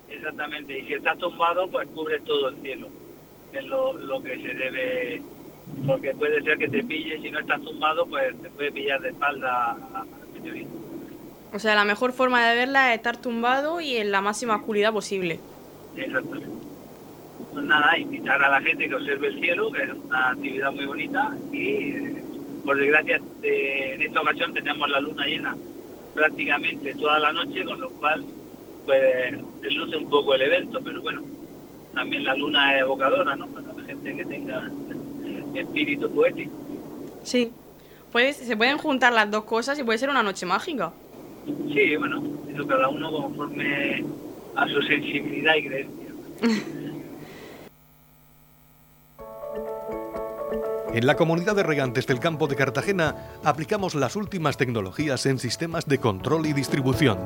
Exactamente, 0.07 0.77
y 0.77 0.85
si 0.85 0.93
estás 0.93 1.17
tumbado, 1.17 1.67
pues 1.67 1.87
cubre 1.89 2.19
todo 2.19 2.49
el 2.49 2.61
cielo. 2.61 2.89
Es 3.51 3.65
lo, 3.65 3.93
lo 3.93 4.21
que 4.21 4.35
se 4.37 4.53
debe 4.53 5.23
porque 5.87 6.13
puede 6.13 6.43
ser 6.43 6.59
que 6.59 6.67
te 6.67 6.83
pille, 6.83 7.19
si 7.21 7.31
no 7.31 7.39
estás 7.39 7.61
tumbado, 7.61 8.05
pues 8.05 8.39
te 8.39 8.49
puede 8.51 8.71
pillar 8.71 9.01
de 9.01 9.09
espalda 9.09 9.71
al 9.95 10.07
meteorito. 10.31 10.84
O 11.53 11.59
sea, 11.59 11.75
la 11.75 11.85
mejor 11.85 12.11
forma 12.11 12.47
de 12.47 12.55
verla 12.55 12.91
es 12.91 12.97
estar 12.97 13.17
tumbado 13.17 13.79
y 13.79 13.97
en 13.97 14.11
la 14.11 14.21
máxima 14.21 14.55
oscuridad 14.57 14.91
posible. 14.91 15.39
Exactamente. 15.95 16.49
Pues 17.53 17.65
nada, 17.65 17.97
invitar 17.97 18.43
a 18.43 18.49
la 18.49 18.61
gente 18.61 18.89
que 18.89 18.95
observe 18.95 19.27
el 19.27 19.39
cielo, 19.39 19.71
que 19.71 19.83
es 19.83 19.89
una 19.91 20.31
actividad 20.31 20.71
muy 20.73 20.85
bonita 20.85 21.31
y 21.53 21.93
por 22.65 22.77
desgracia 22.77 23.21
en 23.43 24.01
esta 24.01 24.21
ocasión 24.21 24.53
tenemos 24.53 24.89
la 24.89 24.99
luna 24.99 25.25
llena 25.25 25.55
prácticamente 26.13 26.95
toda 26.95 27.19
la 27.19 27.31
noche, 27.31 27.63
con 27.63 27.79
lo 27.79 27.89
cual 27.91 28.25
pues 28.85 29.33
luce 29.73 29.97
un 29.97 30.09
poco 30.09 30.33
el 30.35 30.41
evento, 30.41 30.79
pero 30.83 31.01
bueno, 31.01 31.23
también 31.93 32.25
la 32.25 32.35
luna 32.35 32.75
es 32.75 32.81
evocadora, 32.81 33.35
¿no? 33.35 33.47
Para 33.47 33.73
la 33.73 33.83
gente 33.83 34.15
que 34.15 34.25
tenga 34.25 34.69
espíritu 35.55 36.09
poético. 36.13 36.51
Sí. 37.23 37.51
Pues, 38.11 38.37
se 38.37 38.55
pueden 38.55 38.77
juntar 38.77 39.11
las 39.13 39.29
dos 39.29 39.43
cosas 39.43 39.77
y 39.79 39.83
puede 39.83 39.97
ser 39.97 40.09
una 40.09 40.23
noche 40.23 40.45
mágica. 40.45 40.93
Sí, 41.45 41.95
bueno, 41.97 42.23
cada 42.67 42.89
uno 42.89 43.11
conforme 43.11 44.03
a 44.55 44.67
su 44.67 44.81
sensibilidad 44.81 45.55
y 45.55 45.67
creencia. 45.67 46.07
En 50.93 51.05
la 51.05 51.15
comunidad 51.15 51.55
de 51.55 51.63
regantes 51.63 52.07
del 52.07 52.19
campo 52.19 52.47
de 52.47 52.55
Cartagena 52.55 53.15
aplicamos 53.43 53.95
las 53.95 54.15
últimas 54.15 54.57
tecnologías 54.57 55.25
en 55.25 55.39
sistemas 55.39 55.85
de 55.87 55.97
control 55.97 56.45
y 56.45 56.53
distribución 56.53 57.17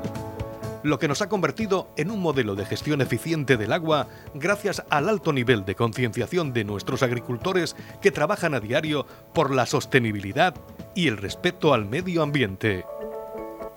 lo 0.83 0.99
que 0.99 1.07
nos 1.07 1.21
ha 1.21 1.29
convertido 1.29 1.89
en 1.97 2.11
un 2.11 2.19
modelo 2.21 2.55
de 2.55 2.65
gestión 2.65 3.01
eficiente 3.01 3.57
del 3.57 3.73
agua 3.73 4.07
gracias 4.33 4.83
al 4.89 5.09
alto 5.09 5.33
nivel 5.33 5.65
de 5.65 5.75
concienciación 5.75 6.53
de 6.53 6.63
nuestros 6.63 7.03
agricultores 7.03 7.75
que 8.01 8.11
trabajan 8.11 8.53
a 8.53 8.59
diario 8.59 9.05
por 9.33 9.53
la 9.53 9.65
sostenibilidad 9.65 10.55
y 10.95 11.07
el 11.07 11.17
respeto 11.17 11.73
al 11.73 11.85
medio 11.85 12.23
ambiente. 12.23 12.85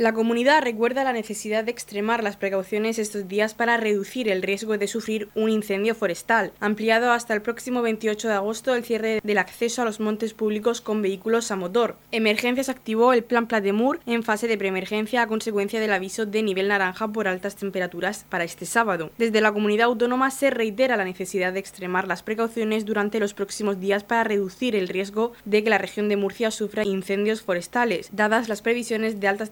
La 0.00 0.14
comunidad 0.14 0.62
recuerda 0.62 1.04
la 1.04 1.12
necesidad 1.12 1.62
de 1.62 1.72
extremar 1.72 2.24
las 2.24 2.38
precauciones 2.38 2.98
estos 2.98 3.28
días 3.28 3.52
para 3.52 3.76
reducir 3.76 4.30
el 4.30 4.40
riesgo 4.40 4.78
de 4.78 4.86
sufrir 4.86 5.28
un 5.34 5.50
incendio 5.50 5.94
forestal, 5.94 6.52
ampliado 6.58 7.12
hasta 7.12 7.34
el 7.34 7.42
próximo 7.42 7.82
28 7.82 8.28
de 8.28 8.32
agosto 8.32 8.74
el 8.74 8.82
cierre 8.82 9.20
del 9.22 9.36
acceso 9.36 9.82
a 9.82 9.84
los 9.84 10.00
montes 10.00 10.32
públicos 10.32 10.80
con 10.80 11.02
vehículos 11.02 11.50
a 11.50 11.56
motor. 11.56 11.98
Emergencias 12.12 12.70
activó 12.70 13.12
el 13.12 13.24
plan 13.24 13.46
Platemur 13.46 14.00
en 14.06 14.22
fase 14.22 14.48
de 14.48 14.56
preemergencia 14.56 15.20
a 15.20 15.26
consecuencia 15.26 15.80
del 15.80 15.92
aviso 15.92 16.24
de 16.24 16.42
nivel 16.42 16.68
naranja 16.68 17.06
por 17.08 17.28
altas 17.28 17.56
temperaturas 17.56 18.24
para 18.30 18.44
este 18.44 18.64
sábado. 18.64 19.10
Desde 19.18 19.42
la 19.42 19.52
comunidad 19.52 19.88
autónoma 19.88 20.30
se 20.30 20.48
reitera 20.48 20.96
la 20.96 21.04
necesidad 21.04 21.52
de 21.52 21.60
extremar 21.60 22.08
las 22.08 22.22
precauciones 22.22 22.86
durante 22.86 23.20
los 23.20 23.34
próximos 23.34 23.78
días 23.78 24.02
para 24.02 24.24
reducir 24.24 24.76
el 24.76 24.88
riesgo 24.88 25.34
de 25.44 25.62
que 25.62 25.68
la 25.68 25.76
región 25.76 26.08
de 26.08 26.16
Murcia 26.16 26.50
sufra 26.50 26.86
incendios 26.86 27.42
forestales, 27.42 28.08
dadas 28.12 28.48
las 28.48 28.62
previsiones 28.62 29.20
de 29.20 29.28
altas 29.28 29.50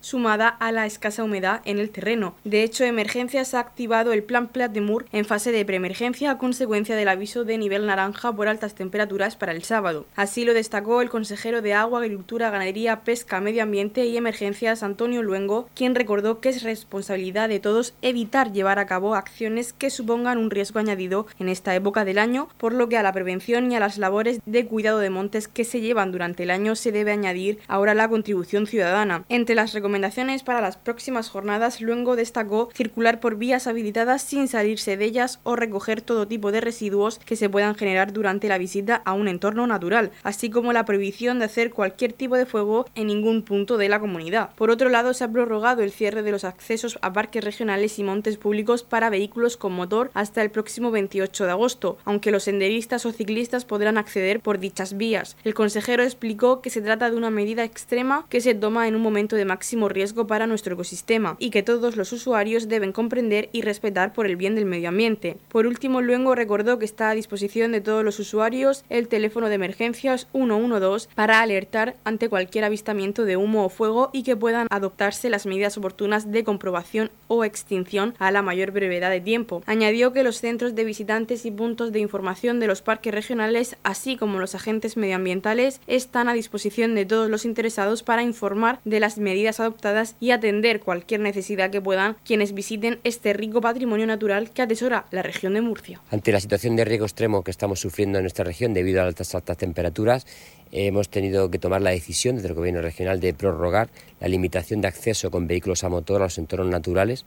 sumada 0.00 0.48
a 0.48 0.72
la 0.72 0.86
escasa 0.86 1.24
humedad 1.24 1.60
en 1.64 1.78
el 1.78 1.90
terreno. 1.90 2.34
De 2.44 2.62
hecho, 2.62 2.84
Emergencias 2.84 3.54
ha 3.54 3.60
activado 3.60 4.12
el 4.12 4.22
plan 4.22 4.48
Plat 4.48 4.72
de 4.72 4.80
Mur 4.80 5.06
en 5.12 5.24
fase 5.24 5.52
de 5.52 5.64
preemergencia 5.64 6.30
a 6.30 6.38
consecuencia 6.38 6.96
del 6.96 7.08
aviso 7.08 7.44
de 7.44 7.58
nivel 7.58 7.86
naranja 7.86 8.32
por 8.32 8.48
altas 8.48 8.74
temperaturas 8.74 9.36
para 9.36 9.52
el 9.52 9.62
sábado. 9.62 10.06
Así 10.16 10.44
lo 10.44 10.54
destacó 10.54 11.02
el 11.02 11.10
consejero 11.10 11.62
de 11.62 11.74
Agua, 11.74 12.00
Agricultura, 12.00 12.50
Ganadería, 12.50 13.00
Pesca, 13.00 13.40
Medio 13.40 13.62
Ambiente 13.62 14.06
y 14.06 14.16
Emergencias, 14.16 14.82
Antonio 14.82 15.22
Luengo, 15.22 15.68
quien 15.74 15.94
recordó 15.94 16.40
que 16.40 16.48
es 16.48 16.62
responsabilidad 16.62 17.48
de 17.48 17.60
todos 17.60 17.94
evitar 18.02 18.52
llevar 18.52 18.78
a 18.78 18.86
cabo 18.86 19.14
acciones 19.14 19.72
que 19.72 19.90
supongan 19.90 20.38
un 20.38 20.50
riesgo 20.50 20.78
añadido 20.78 21.26
en 21.38 21.48
esta 21.48 21.74
época 21.74 22.04
del 22.04 22.18
año, 22.18 22.48
por 22.58 22.72
lo 22.72 22.88
que 22.88 22.96
a 22.96 23.02
la 23.02 23.12
prevención 23.12 23.70
y 23.70 23.76
a 23.76 23.80
las 23.80 23.98
labores 23.98 24.40
de 24.46 24.66
cuidado 24.66 24.98
de 24.98 25.10
montes 25.10 25.48
que 25.48 25.64
se 25.64 25.80
llevan 25.80 26.12
durante 26.12 26.44
el 26.44 26.50
año 26.50 26.74
se 26.74 26.92
debe 26.92 27.12
añadir 27.12 27.58
ahora 27.68 27.94
la 27.94 28.08
contribución 28.08 28.66
ciudadana. 28.66 29.24
Entre 29.28 29.54
las 29.58 29.72
recomendaciones 29.72 30.44
para 30.44 30.60
las 30.60 30.76
próximas 30.76 31.28
jornadas, 31.30 31.80
luego 31.80 32.14
destacó 32.14 32.68
circular 32.72 33.18
por 33.18 33.34
vías 33.34 33.66
habilitadas 33.66 34.22
sin 34.22 34.46
salirse 34.46 34.96
de 34.96 35.04
ellas 35.04 35.40
o 35.42 35.56
recoger 35.56 36.00
todo 36.00 36.28
tipo 36.28 36.52
de 36.52 36.60
residuos 36.60 37.18
que 37.18 37.34
se 37.34 37.50
puedan 37.50 37.74
generar 37.74 38.12
durante 38.12 38.46
la 38.46 38.56
visita 38.56 39.02
a 39.04 39.14
un 39.14 39.26
entorno 39.26 39.66
natural, 39.66 40.12
así 40.22 40.48
como 40.48 40.72
la 40.72 40.84
prohibición 40.84 41.40
de 41.40 41.46
hacer 41.46 41.72
cualquier 41.72 42.12
tipo 42.12 42.36
de 42.36 42.46
fuego 42.46 42.86
en 42.94 43.08
ningún 43.08 43.42
punto 43.42 43.78
de 43.78 43.88
la 43.88 43.98
comunidad. 43.98 44.50
Por 44.54 44.70
otro 44.70 44.90
lado, 44.90 45.12
se 45.12 45.24
ha 45.24 45.32
prorrogado 45.32 45.82
el 45.82 45.90
cierre 45.90 46.22
de 46.22 46.30
los 46.30 46.44
accesos 46.44 46.96
a 47.02 47.12
parques 47.12 47.42
regionales 47.42 47.98
y 47.98 48.04
montes 48.04 48.36
públicos 48.36 48.84
para 48.84 49.10
vehículos 49.10 49.56
con 49.56 49.72
motor 49.72 50.12
hasta 50.14 50.40
el 50.40 50.52
próximo 50.52 50.92
28 50.92 51.46
de 51.46 51.50
agosto, 51.50 51.98
aunque 52.04 52.30
los 52.30 52.44
senderistas 52.44 53.04
o 53.06 53.10
ciclistas 53.10 53.64
podrán 53.64 53.98
acceder 53.98 54.38
por 54.38 54.60
dichas 54.60 54.96
vías. 54.96 55.36
El 55.42 55.54
consejero 55.54 56.04
explicó 56.04 56.60
que 56.60 56.70
se 56.70 56.80
trata 56.80 57.10
de 57.10 57.16
una 57.16 57.30
medida 57.30 57.64
extrema 57.64 58.24
que 58.28 58.40
se 58.40 58.54
toma 58.54 58.86
en 58.86 58.94
un 58.94 59.02
momento 59.02 59.34
de 59.34 59.47
máximo 59.48 59.88
riesgo 59.88 60.28
para 60.28 60.46
nuestro 60.46 60.74
ecosistema 60.74 61.36
y 61.40 61.50
que 61.50 61.64
todos 61.64 61.96
los 61.96 62.12
usuarios 62.12 62.68
deben 62.68 62.92
comprender 62.92 63.48
y 63.52 63.62
respetar 63.62 64.12
por 64.12 64.26
el 64.26 64.36
bien 64.36 64.54
del 64.54 64.64
medio 64.64 64.90
ambiente. 64.90 65.36
Por 65.48 65.66
último, 65.66 66.00
luego 66.00 66.36
recordó 66.36 66.78
que 66.78 66.84
está 66.84 67.10
a 67.10 67.14
disposición 67.14 67.72
de 67.72 67.80
todos 67.80 68.04
los 68.04 68.20
usuarios 68.20 68.84
el 68.88 69.08
teléfono 69.08 69.48
de 69.48 69.56
emergencias 69.56 70.28
112 70.32 71.08
para 71.14 71.40
alertar 71.40 71.96
ante 72.04 72.28
cualquier 72.28 72.64
avistamiento 72.64 73.24
de 73.24 73.36
humo 73.36 73.64
o 73.64 73.68
fuego 73.68 74.10
y 74.12 74.22
que 74.22 74.36
puedan 74.36 74.68
adoptarse 74.70 75.30
las 75.30 75.46
medidas 75.46 75.76
oportunas 75.76 76.30
de 76.30 76.44
comprobación 76.44 77.10
o 77.26 77.44
extinción 77.44 78.14
a 78.18 78.30
la 78.30 78.42
mayor 78.42 78.70
brevedad 78.70 79.10
de 79.10 79.20
tiempo. 79.20 79.62
Añadió 79.66 80.12
que 80.12 80.22
los 80.22 80.40
centros 80.40 80.74
de 80.74 80.84
visitantes 80.84 81.44
y 81.46 81.50
puntos 81.50 81.92
de 81.92 82.00
información 82.00 82.60
de 82.60 82.66
los 82.66 82.82
parques 82.82 83.14
regionales, 83.14 83.76
así 83.82 84.16
como 84.16 84.38
los 84.38 84.54
agentes 84.54 84.96
medioambientales, 84.96 85.80
están 85.86 86.28
a 86.28 86.34
disposición 86.34 86.94
de 86.94 87.06
todos 87.06 87.30
los 87.30 87.44
interesados 87.44 88.02
para 88.02 88.22
informar 88.22 88.80
de 88.84 89.00
las 89.00 89.18
medidas 89.28 89.60
adoptadas 89.60 90.16
y 90.20 90.30
atender 90.30 90.80
cualquier 90.80 91.20
necesidad 91.20 91.70
que 91.70 91.80
puedan 91.80 92.16
quienes 92.24 92.54
visiten 92.54 92.98
este 93.04 93.34
rico 93.34 93.60
patrimonio 93.60 94.06
natural 94.06 94.50
que 94.50 94.62
atesora 94.62 95.04
la 95.10 95.22
región 95.22 95.54
de 95.54 95.60
Murcia. 95.60 96.00
Ante 96.10 96.32
la 96.32 96.40
situación 96.40 96.76
de 96.76 96.84
riesgo 96.84 97.04
extremo 97.04 97.44
que 97.44 97.50
estamos 97.50 97.80
sufriendo 97.80 98.18
en 98.18 98.24
nuestra 98.24 98.44
región 98.44 98.72
debido 98.72 99.02
a 99.02 99.04
las 99.04 99.34
altas 99.34 99.56
temperaturas, 99.58 100.26
hemos 100.72 101.10
tenido 101.10 101.50
que 101.50 101.58
tomar 101.58 101.82
la 101.82 101.90
decisión 101.90 102.36
desde 102.36 102.48
el 102.48 102.54
Gobierno 102.54 102.80
regional 102.80 103.20
de 103.20 103.34
prorrogar 103.34 103.90
la 104.20 104.28
limitación 104.28 104.80
de 104.80 104.88
acceso 104.88 105.30
con 105.30 105.46
vehículos 105.46 105.84
a 105.84 105.88
motor 105.88 106.22
a 106.22 106.24
los 106.24 106.38
entornos 106.38 106.68
naturales, 106.68 107.26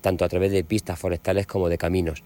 tanto 0.00 0.24
a 0.24 0.28
través 0.28 0.52
de 0.52 0.64
pistas 0.64 0.98
forestales 0.98 1.46
como 1.46 1.68
de 1.68 1.78
caminos. 1.78 2.22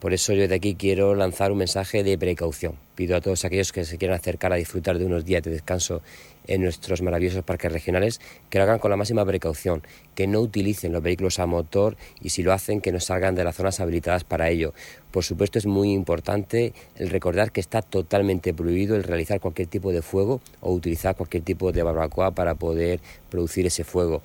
Por 0.00 0.12
eso 0.12 0.34
yo 0.34 0.46
de 0.46 0.54
aquí 0.54 0.74
quiero 0.74 1.14
lanzar 1.14 1.50
un 1.52 1.58
mensaje 1.58 2.04
de 2.04 2.18
precaución. 2.18 2.74
Pido 2.94 3.16
a 3.16 3.22
todos 3.22 3.46
aquellos 3.46 3.72
que 3.72 3.84
se 3.84 3.96
quieran 3.96 4.18
acercar 4.18 4.52
a 4.52 4.56
disfrutar 4.56 4.98
de 4.98 5.06
unos 5.06 5.24
días 5.24 5.42
de 5.42 5.50
descanso 5.50 6.02
en 6.46 6.62
nuestros 6.62 7.00
maravillosos 7.00 7.44
parques 7.44 7.72
regionales 7.72 8.20
que 8.50 8.58
lo 8.58 8.64
hagan 8.64 8.78
con 8.78 8.90
la 8.90 8.98
máxima 8.98 9.24
precaución, 9.24 9.82
que 10.14 10.26
no 10.26 10.40
utilicen 10.40 10.92
los 10.92 11.02
vehículos 11.02 11.38
a 11.38 11.46
motor 11.46 11.96
y 12.20 12.28
si 12.28 12.42
lo 12.42 12.52
hacen 12.52 12.80
que 12.80 12.92
no 12.92 13.00
salgan 13.00 13.34
de 13.34 13.44
las 13.44 13.56
zonas 13.56 13.80
habilitadas 13.80 14.24
para 14.24 14.50
ello. 14.50 14.74
Por 15.10 15.24
supuesto 15.24 15.58
es 15.58 15.66
muy 15.66 15.92
importante 15.92 16.74
el 16.96 17.08
recordar 17.08 17.50
que 17.50 17.60
está 17.60 17.80
totalmente 17.80 18.52
prohibido 18.52 18.96
el 18.96 19.02
realizar 19.02 19.40
cualquier 19.40 19.68
tipo 19.68 19.92
de 19.92 20.02
fuego 20.02 20.42
o 20.60 20.72
utilizar 20.72 21.16
cualquier 21.16 21.42
tipo 21.42 21.72
de 21.72 21.82
barbacoa 21.82 22.32
para 22.32 22.54
poder 22.54 23.00
producir 23.30 23.66
ese 23.66 23.82
fuego 23.82 24.22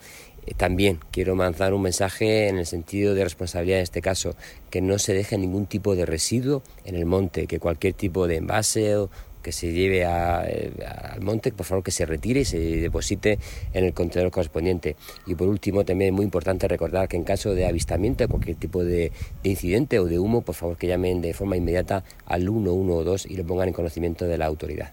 también 0.56 0.98
quiero 1.10 1.34
mandar 1.34 1.72
un 1.74 1.82
mensaje 1.82 2.48
en 2.48 2.58
el 2.58 2.66
sentido 2.66 3.14
de 3.14 3.24
responsabilidad 3.24 3.78
en 3.78 3.84
este 3.84 4.02
caso, 4.02 4.34
que 4.70 4.80
no 4.80 4.98
se 4.98 5.14
deje 5.14 5.38
ningún 5.38 5.66
tipo 5.66 5.94
de 5.94 6.06
residuo 6.06 6.62
en 6.84 6.96
el 6.96 7.06
monte, 7.06 7.46
que 7.46 7.58
cualquier 7.58 7.94
tipo 7.94 8.26
de 8.26 8.36
envase 8.36 8.96
o 8.96 9.10
que 9.42 9.52
se 9.52 9.72
lleve 9.72 10.02
eh, 10.02 10.72
al 10.86 11.20
monte, 11.20 11.52
por 11.52 11.66
favor 11.66 11.84
que 11.84 11.90
se 11.90 12.06
retire 12.06 12.40
y 12.40 12.44
se 12.44 12.58
deposite 12.58 13.38
en 13.72 13.84
el 13.84 13.92
contenedor 13.92 14.30
correspondiente. 14.30 14.96
Y 15.26 15.34
por 15.34 15.48
último, 15.48 15.84
también 15.84 16.14
es 16.14 16.16
muy 16.16 16.24
importante 16.24 16.68
recordar 16.68 17.08
que 17.08 17.16
en 17.16 17.24
caso 17.24 17.54
de 17.54 17.66
avistamiento 17.66 18.26
cualquier 18.28 18.56
tipo 18.56 18.84
de, 18.84 19.12
de 19.42 19.50
incidente 19.50 19.98
o 19.98 20.04
de 20.04 20.18
humo, 20.18 20.42
por 20.42 20.54
favor 20.54 20.76
que 20.76 20.86
llamen 20.86 21.20
de 21.20 21.34
forma 21.34 21.56
inmediata 21.56 22.04
al 22.24 22.42
112 22.42 23.32
y 23.32 23.36
lo 23.36 23.44
pongan 23.44 23.68
en 23.68 23.74
conocimiento 23.74 24.24
de 24.26 24.38
la 24.38 24.46
autoridad. 24.46 24.92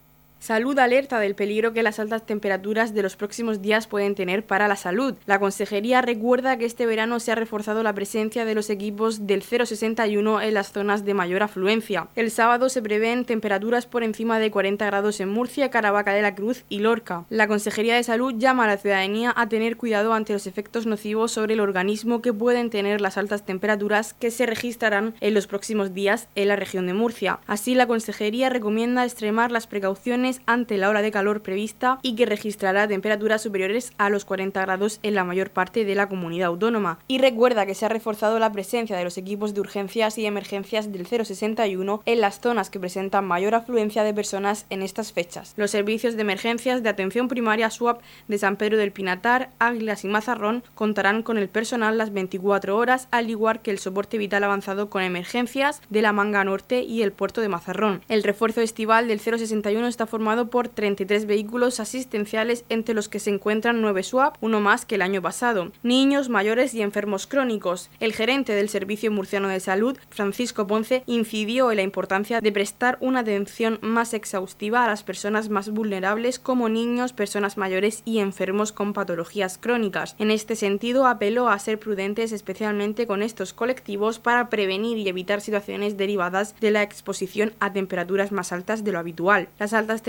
Salud 0.41 0.79
alerta 0.79 1.19
del 1.19 1.35
peligro 1.35 1.71
que 1.71 1.83
las 1.83 1.99
altas 1.99 2.25
temperaturas 2.25 2.95
de 2.95 3.03
los 3.03 3.15
próximos 3.15 3.61
días 3.61 3.85
pueden 3.85 4.15
tener 4.15 4.43
para 4.43 4.67
la 4.67 4.75
salud. 4.75 5.13
La 5.27 5.39
Consejería 5.39 6.01
recuerda 6.01 6.57
que 6.57 6.65
este 6.65 6.87
verano 6.87 7.19
se 7.19 7.31
ha 7.31 7.35
reforzado 7.35 7.83
la 7.83 7.93
presencia 7.93 8.43
de 8.43 8.55
los 8.55 8.71
equipos 8.71 9.27
del 9.27 9.43
061 9.43 10.41
en 10.41 10.53
las 10.55 10.71
zonas 10.71 11.05
de 11.05 11.13
mayor 11.13 11.43
afluencia. 11.43 12.07
El 12.15 12.31
sábado 12.31 12.69
se 12.69 12.81
prevén 12.81 13.23
temperaturas 13.23 13.85
por 13.85 14.01
encima 14.01 14.39
de 14.39 14.49
40 14.49 14.83
grados 14.83 15.19
en 15.19 15.29
Murcia, 15.29 15.69
Caravaca 15.69 16.11
de 16.11 16.23
la 16.23 16.33
Cruz 16.33 16.65
y 16.69 16.79
Lorca. 16.79 17.25
La 17.29 17.47
Consejería 17.47 17.93
de 17.93 18.01
Salud 18.01 18.33
llama 18.35 18.63
a 18.63 18.67
la 18.67 18.77
ciudadanía 18.77 19.31
a 19.37 19.47
tener 19.47 19.77
cuidado 19.77 20.11
ante 20.11 20.33
los 20.33 20.47
efectos 20.47 20.87
nocivos 20.87 21.31
sobre 21.31 21.53
el 21.53 21.59
organismo 21.59 22.23
que 22.23 22.33
pueden 22.33 22.71
tener 22.71 22.99
las 22.99 23.19
altas 23.19 23.45
temperaturas 23.45 24.15
que 24.15 24.31
se 24.31 24.47
registrarán 24.47 25.13
en 25.21 25.35
los 25.35 25.45
próximos 25.45 25.93
días 25.93 26.29
en 26.33 26.47
la 26.47 26.55
región 26.55 26.87
de 26.87 26.95
Murcia. 26.95 27.41
Así, 27.45 27.75
la 27.75 27.85
Consejería 27.85 28.49
recomienda 28.49 29.05
extremar 29.05 29.51
las 29.51 29.67
precauciones 29.67 30.30
ante 30.45 30.77
la 30.77 30.89
hora 30.89 31.01
de 31.01 31.11
calor 31.11 31.41
prevista 31.41 31.99
y 32.01 32.15
que 32.15 32.25
registrará 32.25 32.87
temperaturas 32.87 33.41
superiores 33.41 33.91
a 33.97 34.09
los 34.09 34.23
40 34.23 34.61
grados 34.61 34.99
en 35.03 35.15
la 35.15 35.23
mayor 35.23 35.49
parte 35.49 35.83
de 35.83 35.95
la 35.95 36.07
comunidad 36.07 36.47
autónoma. 36.47 36.99
Y 37.07 37.17
recuerda 37.17 37.65
que 37.65 37.75
se 37.75 37.85
ha 37.85 37.89
reforzado 37.89 38.39
la 38.39 38.51
presencia 38.51 38.97
de 38.97 39.03
los 39.03 39.17
equipos 39.17 39.53
de 39.53 39.61
urgencias 39.61 40.17
y 40.17 40.25
emergencias 40.25 40.91
del 40.91 41.05
061 41.07 42.01
en 42.05 42.21
las 42.21 42.39
zonas 42.39 42.69
que 42.69 42.79
presentan 42.79 43.25
mayor 43.25 43.55
afluencia 43.55 44.03
de 44.03 44.13
personas 44.13 44.65
en 44.69 44.81
estas 44.81 45.11
fechas. 45.11 45.53
Los 45.57 45.71
servicios 45.71 46.15
de 46.15 46.21
emergencias 46.21 46.83
de 46.83 46.89
atención 46.89 47.27
primaria 47.27 47.69
SWAP 47.69 48.01
de 48.27 48.37
San 48.37 48.55
Pedro 48.55 48.77
del 48.77 48.91
Pinatar, 48.91 49.49
Águilas 49.59 50.03
y 50.03 50.07
Mazarrón 50.07 50.63
contarán 50.75 51.23
con 51.23 51.37
el 51.37 51.49
personal 51.49 51.97
las 51.97 52.13
24 52.13 52.77
horas, 52.77 53.07
al 53.11 53.29
igual 53.29 53.61
que 53.61 53.71
el 53.71 53.79
soporte 53.79 54.17
vital 54.17 54.43
avanzado 54.43 54.89
con 54.89 55.01
emergencias 55.01 55.81
de 55.89 56.01
la 56.01 56.13
Manga 56.13 56.43
Norte 56.43 56.83
y 56.83 57.01
el 57.01 57.11
puerto 57.11 57.41
de 57.41 57.49
Mazarrón. 57.49 58.01
El 58.07 58.23
refuerzo 58.23 58.61
estival 58.61 59.07
del 59.07 59.19
061 59.19 59.87
está 59.87 60.05
formado 60.05 60.20
formado 60.21 60.51
por 60.51 60.67
33 60.67 61.25
vehículos 61.25 61.79
asistenciales 61.79 62.63
entre 62.69 62.93
los 62.93 63.09
que 63.09 63.19
se 63.19 63.31
encuentran 63.31 63.81
9 63.81 64.03
SWAP, 64.03 64.35
uno 64.39 64.59
más 64.59 64.85
que 64.85 64.93
el 64.93 65.01
año 65.01 65.19
pasado, 65.19 65.71
niños, 65.81 66.29
mayores 66.29 66.75
y 66.75 66.83
enfermos 66.83 67.25
crónicos. 67.25 67.89
El 67.99 68.13
gerente 68.13 68.53
del 68.53 68.69
Servicio 68.69 69.11
Murciano 69.11 69.47
de 69.47 69.59
Salud, 69.59 69.97
Francisco 70.11 70.67
Ponce, 70.67 71.01
incidió 71.07 71.71
en 71.71 71.77
la 71.77 71.81
importancia 71.81 72.39
de 72.39 72.51
prestar 72.51 72.99
una 73.01 73.21
atención 73.21 73.79
más 73.81 74.13
exhaustiva 74.13 74.85
a 74.85 74.87
las 74.87 75.01
personas 75.01 75.49
más 75.49 75.71
vulnerables 75.71 76.37
como 76.37 76.69
niños, 76.69 77.13
personas 77.13 77.57
mayores 77.57 78.03
y 78.05 78.19
enfermos 78.19 78.71
con 78.71 78.93
patologías 78.93 79.57
crónicas. 79.57 80.15
En 80.19 80.29
este 80.29 80.55
sentido, 80.55 81.07
apeló 81.07 81.49
a 81.49 81.57
ser 81.57 81.79
prudentes 81.79 82.31
especialmente 82.31 83.07
con 83.07 83.23
estos 83.23 83.53
colectivos 83.53 84.19
para 84.19 84.51
prevenir 84.51 84.99
y 84.99 85.09
evitar 85.09 85.41
situaciones 85.41 85.97
derivadas 85.97 86.53
de 86.61 86.69
la 86.69 86.83
exposición 86.83 87.53
a 87.59 87.73
temperaturas 87.73 88.31
más 88.31 88.51
altas 88.51 88.83
de 88.83 88.91
lo 88.91 88.99
habitual. 88.99 89.49
Las 89.57 89.73
altas 89.73 90.03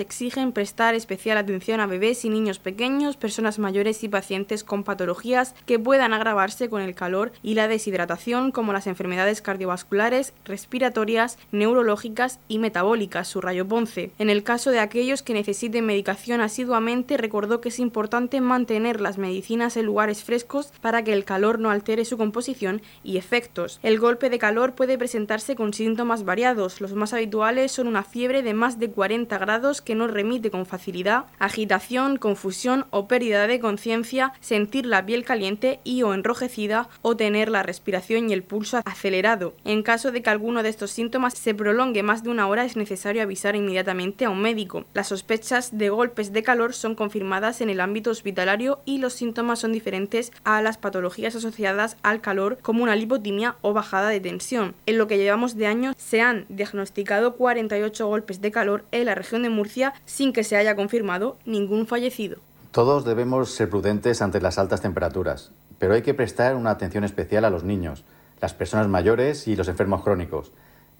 exigen 0.00 0.52
prestar 0.52 0.94
especial 0.94 1.38
atención 1.38 1.80
a 1.80 1.86
bebés 1.86 2.24
y 2.24 2.28
niños 2.28 2.58
pequeños, 2.58 3.16
personas 3.16 3.58
mayores 3.58 4.02
y 4.04 4.08
pacientes 4.08 4.64
con 4.64 4.84
patologías 4.84 5.54
que 5.66 5.78
puedan 5.78 6.12
agravarse 6.12 6.68
con 6.68 6.82
el 6.82 6.94
calor 6.94 7.32
y 7.42 7.54
la 7.54 7.68
deshidratación, 7.68 8.52
como 8.52 8.72
las 8.72 8.86
enfermedades 8.86 9.42
cardiovasculares, 9.42 10.32
respiratorias, 10.44 11.38
neurológicas 11.52 12.38
y 12.48 12.58
metabólicas, 12.58 13.28
subrayó 13.28 13.66
Ponce. 13.66 14.10
En 14.18 14.30
el 14.30 14.42
caso 14.42 14.70
de 14.70 14.80
aquellos 14.80 15.22
que 15.22 15.34
necesiten 15.34 15.86
medicación 15.86 16.40
asiduamente, 16.40 17.16
recordó 17.16 17.60
que 17.60 17.70
es 17.70 17.78
importante 17.78 18.40
mantener 18.40 19.00
las 19.00 19.18
medicinas 19.18 19.76
en 19.76 19.86
lugares 19.86 20.22
frescos 20.22 20.72
para 20.80 21.02
que 21.02 21.12
el 21.12 21.24
calor 21.24 21.58
no 21.58 21.70
altere 21.70 22.04
su 22.04 22.16
composición 22.16 22.82
y 23.02 23.16
efectos. 23.16 23.80
El 23.82 23.98
golpe 23.98 24.30
de 24.30 24.38
calor 24.38 24.74
puede 24.74 24.98
presentarse 24.98 25.56
con 25.56 25.74
síntomas 25.74 26.24
variados. 26.24 26.80
Los 26.80 26.94
más 26.94 27.12
habituales 27.12 27.72
son 27.72 27.86
una 27.86 28.02
fiebre 28.02 28.42
de 28.42 28.54
más 28.54 28.78
de 28.78 28.90
40 28.90 29.25
grados 29.28 29.82
que 29.82 29.94
no 29.94 30.06
remite 30.06 30.50
con 30.50 30.66
facilidad, 30.66 31.24
agitación, 31.38 32.16
confusión 32.16 32.86
o 32.90 33.08
pérdida 33.08 33.46
de 33.46 33.60
conciencia, 33.60 34.32
sentir 34.40 34.86
la 34.86 35.04
piel 35.04 35.24
caliente 35.24 35.80
y 35.84 36.02
o 36.02 36.14
enrojecida 36.14 36.88
o 37.02 37.16
tener 37.16 37.48
la 37.48 37.62
respiración 37.62 38.30
y 38.30 38.32
el 38.32 38.42
pulso 38.42 38.80
acelerado. 38.84 39.54
En 39.64 39.82
caso 39.82 40.12
de 40.12 40.22
que 40.22 40.30
alguno 40.30 40.62
de 40.62 40.68
estos 40.68 40.90
síntomas 40.90 41.34
se 41.34 41.54
prolongue 41.54 42.02
más 42.02 42.22
de 42.22 42.30
una 42.30 42.46
hora 42.46 42.64
es 42.64 42.76
necesario 42.76 43.22
avisar 43.22 43.56
inmediatamente 43.56 44.24
a 44.24 44.30
un 44.30 44.40
médico. 44.40 44.84
Las 44.94 45.08
sospechas 45.08 45.76
de 45.76 45.88
golpes 45.88 46.32
de 46.32 46.42
calor 46.42 46.72
son 46.72 46.94
confirmadas 46.94 47.60
en 47.60 47.70
el 47.70 47.80
ámbito 47.80 48.10
hospitalario 48.10 48.80
y 48.84 48.98
los 48.98 49.14
síntomas 49.14 49.58
son 49.58 49.72
diferentes 49.72 50.32
a 50.44 50.62
las 50.62 50.78
patologías 50.78 51.34
asociadas 51.34 51.96
al 52.02 52.20
calor 52.20 52.58
como 52.62 52.82
una 52.82 52.96
lipotimia 52.96 53.56
o 53.62 53.72
bajada 53.72 54.08
de 54.08 54.20
tensión. 54.20 54.74
En 54.86 54.98
lo 54.98 55.06
que 55.06 55.18
llevamos 55.18 55.56
de 55.56 55.66
año 55.66 55.92
se 55.96 56.20
han 56.20 56.46
diagnosticado 56.48 57.34
48 57.34 58.06
golpes 58.06 58.40
de 58.40 58.50
calor 58.50 58.84
en 58.92 59.05
la 59.06 59.14
región 59.14 59.42
de 59.42 59.48
Murcia 59.48 59.94
sin 60.04 60.34
que 60.34 60.44
se 60.44 60.56
haya 60.56 60.76
confirmado 60.76 61.38
ningún 61.46 61.86
fallecido. 61.86 62.36
Todos 62.72 63.06
debemos 63.06 63.52
ser 63.52 63.70
prudentes 63.70 64.20
ante 64.20 64.42
las 64.42 64.58
altas 64.58 64.82
temperaturas, 64.82 65.52
pero 65.78 65.94
hay 65.94 66.02
que 66.02 66.12
prestar 66.12 66.56
una 66.56 66.70
atención 66.70 67.04
especial 67.04 67.46
a 67.46 67.50
los 67.50 67.64
niños, 67.64 68.04
las 68.40 68.52
personas 68.52 68.88
mayores 68.88 69.48
y 69.48 69.56
los 69.56 69.68
enfermos 69.68 70.02
crónicos, 70.02 70.52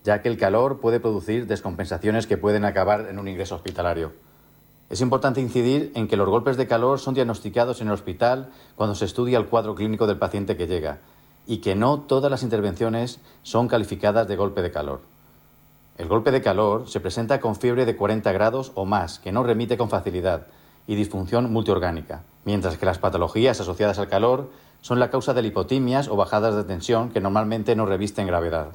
ya 0.03 0.23
que 0.23 0.31
el 0.31 0.39
calor 0.39 0.81
puede 0.81 1.01
producir 1.01 1.47
descompensaciones 1.47 2.27
que 2.27 2.39
pueden 2.39 2.65
acabar 2.65 3.09
en 3.11 3.19
un 3.19 3.29
ingreso 3.29 3.57
hospitalario. 3.57 4.13
Es 4.89 5.01
importante 5.01 5.41
incidir 5.41 5.91
en 5.97 6.07
que 6.07 6.17
los 6.17 6.29
golpes 6.29 6.57
de 6.57 6.69
calor 6.69 7.01
son 7.01 7.15
diagnosticados 7.15 7.81
en 7.81 7.89
el 7.89 7.95
hospital 7.95 8.51
cuando 8.77 8.95
se 8.95 9.05
estudia 9.05 9.37
el 9.37 9.47
cuadro 9.47 9.75
clínico 9.75 10.07
del 10.07 10.19
paciente 10.19 10.57
que 10.57 10.69
llega 10.69 10.99
y 11.47 11.59
que 11.59 11.75
no 11.75 12.01
todas 12.01 12.31
las 12.31 12.43
intervenciones 12.43 13.21
son 13.43 13.69
calificadas 13.69 14.29
de 14.29 14.37
golpe 14.37 14.63
de 14.63 14.71
calor. 14.71 15.01
El 15.99 16.09
golpe 16.09 16.31
de 16.31 16.43
calor 16.43 16.89
se 16.89 17.01
presenta 17.01 17.41
con 17.41 17.57
fiebre 17.57 17.87
de 17.87 17.97
40 17.97 18.31
grados 18.33 18.73
o 18.75 18.85
más, 18.85 19.19
que 19.19 19.33
no 19.33 19.43
remite 19.43 19.79
con 19.79 19.89
facilidad, 19.89 20.47
y 20.87 20.95
disfunción 20.95 21.51
multiorgánica, 21.53 22.23
mientras 22.45 22.77
que 22.77 22.87
las 22.87 22.99
patologías 22.99 23.61
asociadas 23.61 23.99
al 23.99 24.09
calor 24.09 24.51
son 24.83 25.01
la 25.01 25.11
causa 25.11 25.35
de 25.35 25.43
lipotimias 25.43 26.09
o 26.09 26.17
bajadas 26.17 26.55
de 26.55 26.65
tensión 26.65 27.11
que 27.11 27.21
normalmente 27.21 27.75
no 27.75 27.87
revisten 27.87 28.27
gravedad. 28.27 28.69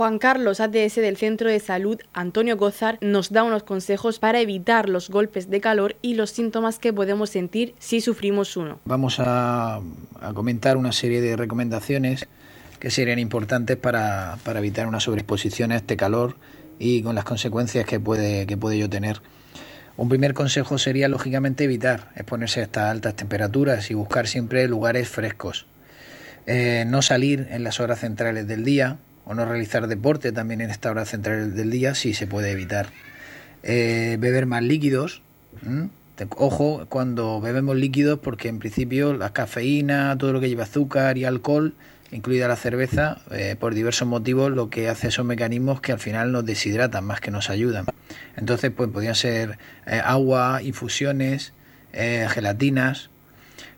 Juan 0.00 0.18
Carlos, 0.18 0.60
ATS 0.60 0.94
del 0.94 1.18
Centro 1.18 1.50
de 1.50 1.60
Salud 1.60 2.00
Antonio 2.14 2.56
Gozar, 2.56 2.96
nos 3.02 3.30
da 3.32 3.42
unos 3.42 3.64
consejos 3.64 4.18
para 4.18 4.40
evitar 4.40 4.88
los 4.88 5.10
golpes 5.10 5.50
de 5.50 5.60
calor 5.60 5.96
y 6.00 6.14
los 6.14 6.30
síntomas 6.30 6.78
que 6.78 6.94
podemos 6.94 7.28
sentir 7.28 7.74
si 7.78 8.00
sufrimos 8.00 8.56
uno. 8.56 8.78
Vamos 8.86 9.20
a, 9.20 9.80
comentar 10.32 10.78
una 10.78 10.92
serie 10.92 11.20
de 11.20 11.36
recomendaciones 11.36 12.26
que 12.80 12.90
serían 12.90 13.18
importantes 13.18 13.76
para, 13.76 14.38
para 14.42 14.58
evitar 14.58 14.86
una 14.88 14.98
sobreexposición 14.98 15.70
a 15.70 15.76
este 15.76 15.96
calor 15.96 16.36
y 16.78 17.02
con 17.02 17.14
las 17.14 17.24
consecuencias 17.24 17.84
que 17.84 18.00
puede, 18.00 18.46
que 18.46 18.56
puede 18.56 18.78
yo 18.78 18.88
tener. 18.88 19.20
Un 19.96 20.08
primer 20.08 20.32
consejo 20.32 20.78
sería, 20.78 21.08
lógicamente, 21.08 21.64
evitar 21.64 22.08
exponerse 22.16 22.60
a 22.60 22.62
estas 22.62 22.90
altas 22.90 23.14
temperaturas 23.16 23.90
y 23.90 23.94
buscar 23.94 24.26
siempre 24.26 24.66
lugares 24.66 25.08
frescos. 25.08 25.66
Eh, 26.46 26.84
no 26.86 27.02
salir 27.02 27.48
en 27.50 27.64
las 27.64 27.80
horas 27.80 28.00
centrales 28.00 28.48
del 28.48 28.64
día 28.64 28.96
o 29.26 29.34
no 29.34 29.44
realizar 29.44 29.86
deporte 29.86 30.32
también 30.32 30.62
en 30.62 30.70
estas 30.70 30.90
horas 30.90 31.10
centrales 31.10 31.54
del 31.54 31.70
día 31.70 31.94
si 31.94 32.14
se 32.14 32.26
puede 32.26 32.50
evitar. 32.50 32.88
Eh, 33.62 34.16
beber 34.18 34.46
más 34.46 34.62
líquidos. 34.62 35.20
Ojo 36.36 36.86
cuando 36.88 37.40
bebemos 37.42 37.76
líquidos 37.76 38.18
porque 38.20 38.48
en 38.48 38.58
principio 38.58 39.12
la 39.12 39.34
cafeína, 39.34 40.16
todo 40.16 40.32
lo 40.32 40.40
que 40.40 40.48
lleva 40.48 40.64
azúcar 40.64 41.18
y 41.18 41.26
alcohol 41.26 41.74
incluida 42.12 42.48
la 42.48 42.56
cerveza, 42.56 43.18
eh, 43.30 43.56
por 43.58 43.74
diversos 43.74 44.06
motivos 44.06 44.50
lo 44.50 44.70
que 44.70 44.88
hace 44.88 45.10
son 45.10 45.26
mecanismos 45.26 45.80
que 45.80 45.92
al 45.92 45.98
final 45.98 46.32
nos 46.32 46.44
deshidratan 46.44 47.04
más 47.04 47.20
que 47.20 47.30
nos 47.30 47.50
ayudan. 47.50 47.86
Entonces, 48.36 48.70
pues 48.70 48.90
podrían 48.90 49.14
ser 49.14 49.58
eh, 49.86 50.00
agua, 50.04 50.60
infusiones, 50.62 51.52
eh, 51.92 52.26
gelatinas, 52.30 53.10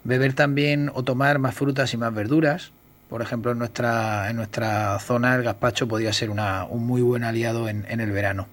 beber 0.04 0.32
también 0.32 0.90
o 0.94 1.02
tomar 1.02 1.38
más 1.38 1.54
frutas 1.54 1.92
y 1.94 1.96
más 1.96 2.14
verduras. 2.14 2.72
Por 3.08 3.20
ejemplo, 3.20 3.52
en 3.52 3.58
nuestra, 3.58 4.30
en 4.30 4.36
nuestra 4.36 4.98
zona 4.98 5.34
el 5.34 5.42
gazpacho 5.42 5.86
podría 5.86 6.12
ser 6.12 6.30
una, 6.30 6.64
un 6.64 6.86
muy 6.86 7.02
buen 7.02 7.24
aliado 7.24 7.68
en, 7.68 7.84
en 7.88 8.00
el 8.00 8.10
verano. 8.10 8.48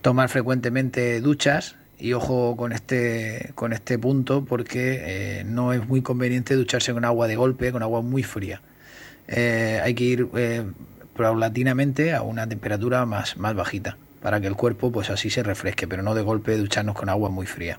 Tomar 0.00 0.30
frecuentemente 0.30 1.20
duchas, 1.20 1.76
y 1.98 2.14
ojo 2.14 2.56
con 2.56 2.72
este, 2.72 3.52
con 3.54 3.74
este 3.74 3.98
punto 3.98 4.46
porque 4.46 5.42
no 5.44 5.74
es 5.74 5.86
muy 5.86 6.00
conveniente 6.00 6.54
ducharse 6.54 6.94
con 6.94 7.04
agua 7.04 7.28
de 7.28 7.36
golpe, 7.36 7.70
con 7.72 7.82
agua 7.82 8.00
muy 8.00 8.22
fría. 8.22 8.62
Eh, 9.30 9.80
hay 9.82 9.94
que 9.94 10.04
ir 10.04 10.28
eh, 10.34 10.64
paulatinamente 11.16 12.14
a 12.14 12.22
una 12.22 12.48
temperatura 12.48 13.06
más, 13.06 13.36
más 13.36 13.54
bajita 13.54 13.96
para 14.20 14.40
que 14.40 14.48
el 14.48 14.56
cuerpo 14.56 14.90
pues 14.90 15.08
así 15.08 15.30
se 15.30 15.42
refresque, 15.42 15.86
pero 15.86 16.02
no 16.02 16.14
de 16.14 16.22
golpe 16.22 16.56
ducharnos 16.56 16.96
con 16.96 17.08
agua 17.08 17.30
muy 17.30 17.46
fría. 17.46 17.78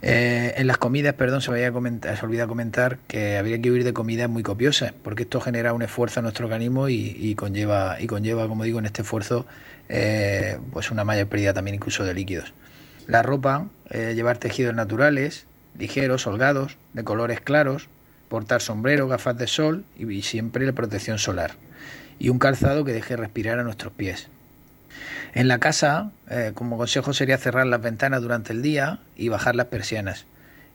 Eh, 0.00 0.54
en 0.56 0.66
las 0.66 0.78
comidas, 0.78 1.14
perdón, 1.14 1.40
se 1.40 1.50
me 1.50 1.72
comentar, 1.72 2.16
se 2.16 2.24
olvida 2.24 2.46
comentar 2.46 2.98
que 3.08 3.36
habría 3.36 3.60
que 3.60 3.70
huir 3.70 3.84
de 3.84 3.92
comidas 3.92 4.28
muy 4.28 4.42
copiosas, 4.42 4.92
porque 5.02 5.22
esto 5.22 5.40
genera 5.40 5.72
un 5.72 5.82
esfuerzo 5.82 6.20
a 6.20 6.22
nuestro 6.22 6.46
organismo 6.46 6.88
y, 6.88 7.34
conlleva, 7.36 7.96
y 8.00 8.06
conlleva, 8.06 8.46
como 8.46 8.64
digo, 8.64 8.78
en 8.78 8.86
este 8.86 9.02
esfuerzo, 9.02 9.46
pues 10.72 10.90
una 10.90 11.04
mayor 11.04 11.26
pérdida 11.28 11.54
también 11.54 11.76
incluso 11.76 12.04
de 12.04 12.12
líquidos. 12.12 12.52
La 13.06 13.22
ropa, 13.22 13.68
llevar 13.90 14.36
tejidos 14.36 14.74
naturales, 14.74 15.46
ligeros, 15.78 16.26
holgados, 16.26 16.76
de 16.92 17.04
colores 17.04 17.40
claros, 17.40 17.88
portar 18.28 18.60
sombrero, 18.60 19.08
gafas 19.08 19.36
de 19.38 19.46
sol 19.46 19.84
y 19.98 20.22
siempre 20.22 20.66
la 20.66 20.72
protección 20.72 21.18
solar. 21.18 21.52
Y 22.18 22.28
un 22.28 22.38
calzado 22.38 22.84
que 22.84 22.92
deje 22.92 23.16
respirar 23.16 23.58
a 23.58 23.64
nuestros 23.64 23.92
pies. 23.92 24.28
En 25.34 25.48
la 25.48 25.58
casa, 25.58 26.12
eh, 26.30 26.52
como 26.54 26.78
consejo 26.78 27.12
sería 27.12 27.38
cerrar 27.38 27.66
las 27.66 27.82
ventanas 27.82 28.22
durante 28.22 28.52
el 28.52 28.62
día 28.62 29.00
y 29.16 29.28
bajar 29.28 29.56
las 29.56 29.66
persianas. 29.66 30.26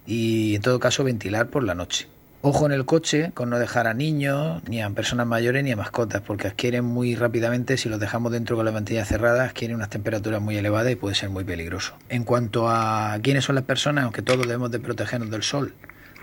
Y 0.05 0.55
en 0.55 0.61
todo 0.61 0.79
caso 0.79 1.03
ventilar 1.03 1.47
por 1.47 1.63
la 1.63 1.75
noche. 1.75 2.07
Ojo 2.41 2.65
en 2.65 2.71
el 2.71 2.85
coche 2.85 3.31
con 3.33 3.49
no 3.49 3.59
dejar 3.59 3.87
a 3.87 3.93
niños, 3.93 4.61
ni 4.67 4.81
a 4.81 4.89
personas 4.91 5.27
mayores, 5.27 5.61
ni 5.61 5.73
a 5.73 5.75
mascotas, 5.75 6.21
porque 6.21 6.47
adquieren 6.47 6.85
muy 6.85 7.15
rápidamente, 7.15 7.75
si 7.75 7.89
los 7.89 7.99
dejamos 7.99 8.31
dentro 8.31 8.55
con 8.55 8.63
la 8.63 8.71
ventilla 8.71 9.03
cerrada, 9.03 9.43
adquieren 9.43 9.75
unas 9.75 9.89
temperaturas 9.89 10.41
muy 10.41 10.55
elevadas 10.55 10.91
y 10.91 10.95
puede 10.95 11.15
ser 11.15 11.29
muy 11.29 11.43
peligroso. 11.43 11.95
En 12.07 12.23
cuanto 12.23 12.69
a 12.69 13.17
quiénes 13.21 13.43
son 13.43 13.55
las 13.55 13.65
personas, 13.65 14.05
aunque 14.05 14.21
todos 14.21 14.47
debemos 14.47 14.71
de 14.71 14.79
protegernos 14.79 15.29
del 15.29 15.43
sol 15.43 15.73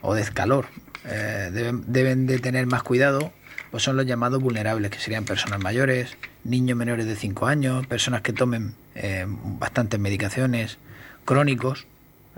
o 0.02 0.14
del 0.14 0.32
calor, 0.32 0.66
eh, 1.04 1.50
deben, 1.52 2.26
de 2.26 2.38
tener 2.38 2.66
más 2.66 2.82
cuidado, 2.82 3.32
pues 3.70 3.82
son 3.82 3.96
los 3.96 4.06
llamados 4.06 4.42
vulnerables, 4.42 4.90
que 4.90 4.98
serían 4.98 5.24
personas 5.24 5.60
mayores, 5.60 6.16
niños 6.44 6.76
menores 6.76 7.06
de 7.06 7.16
5 7.16 7.46
años, 7.46 7.86
personas 7.86 8.22
que 8.22 8.32
tomen 8.32 8.74
eh, 8.94 9.26
bastantes 9.28 10.00
medicaciones, 10.00 10.78
crónicos, 11.24 11.86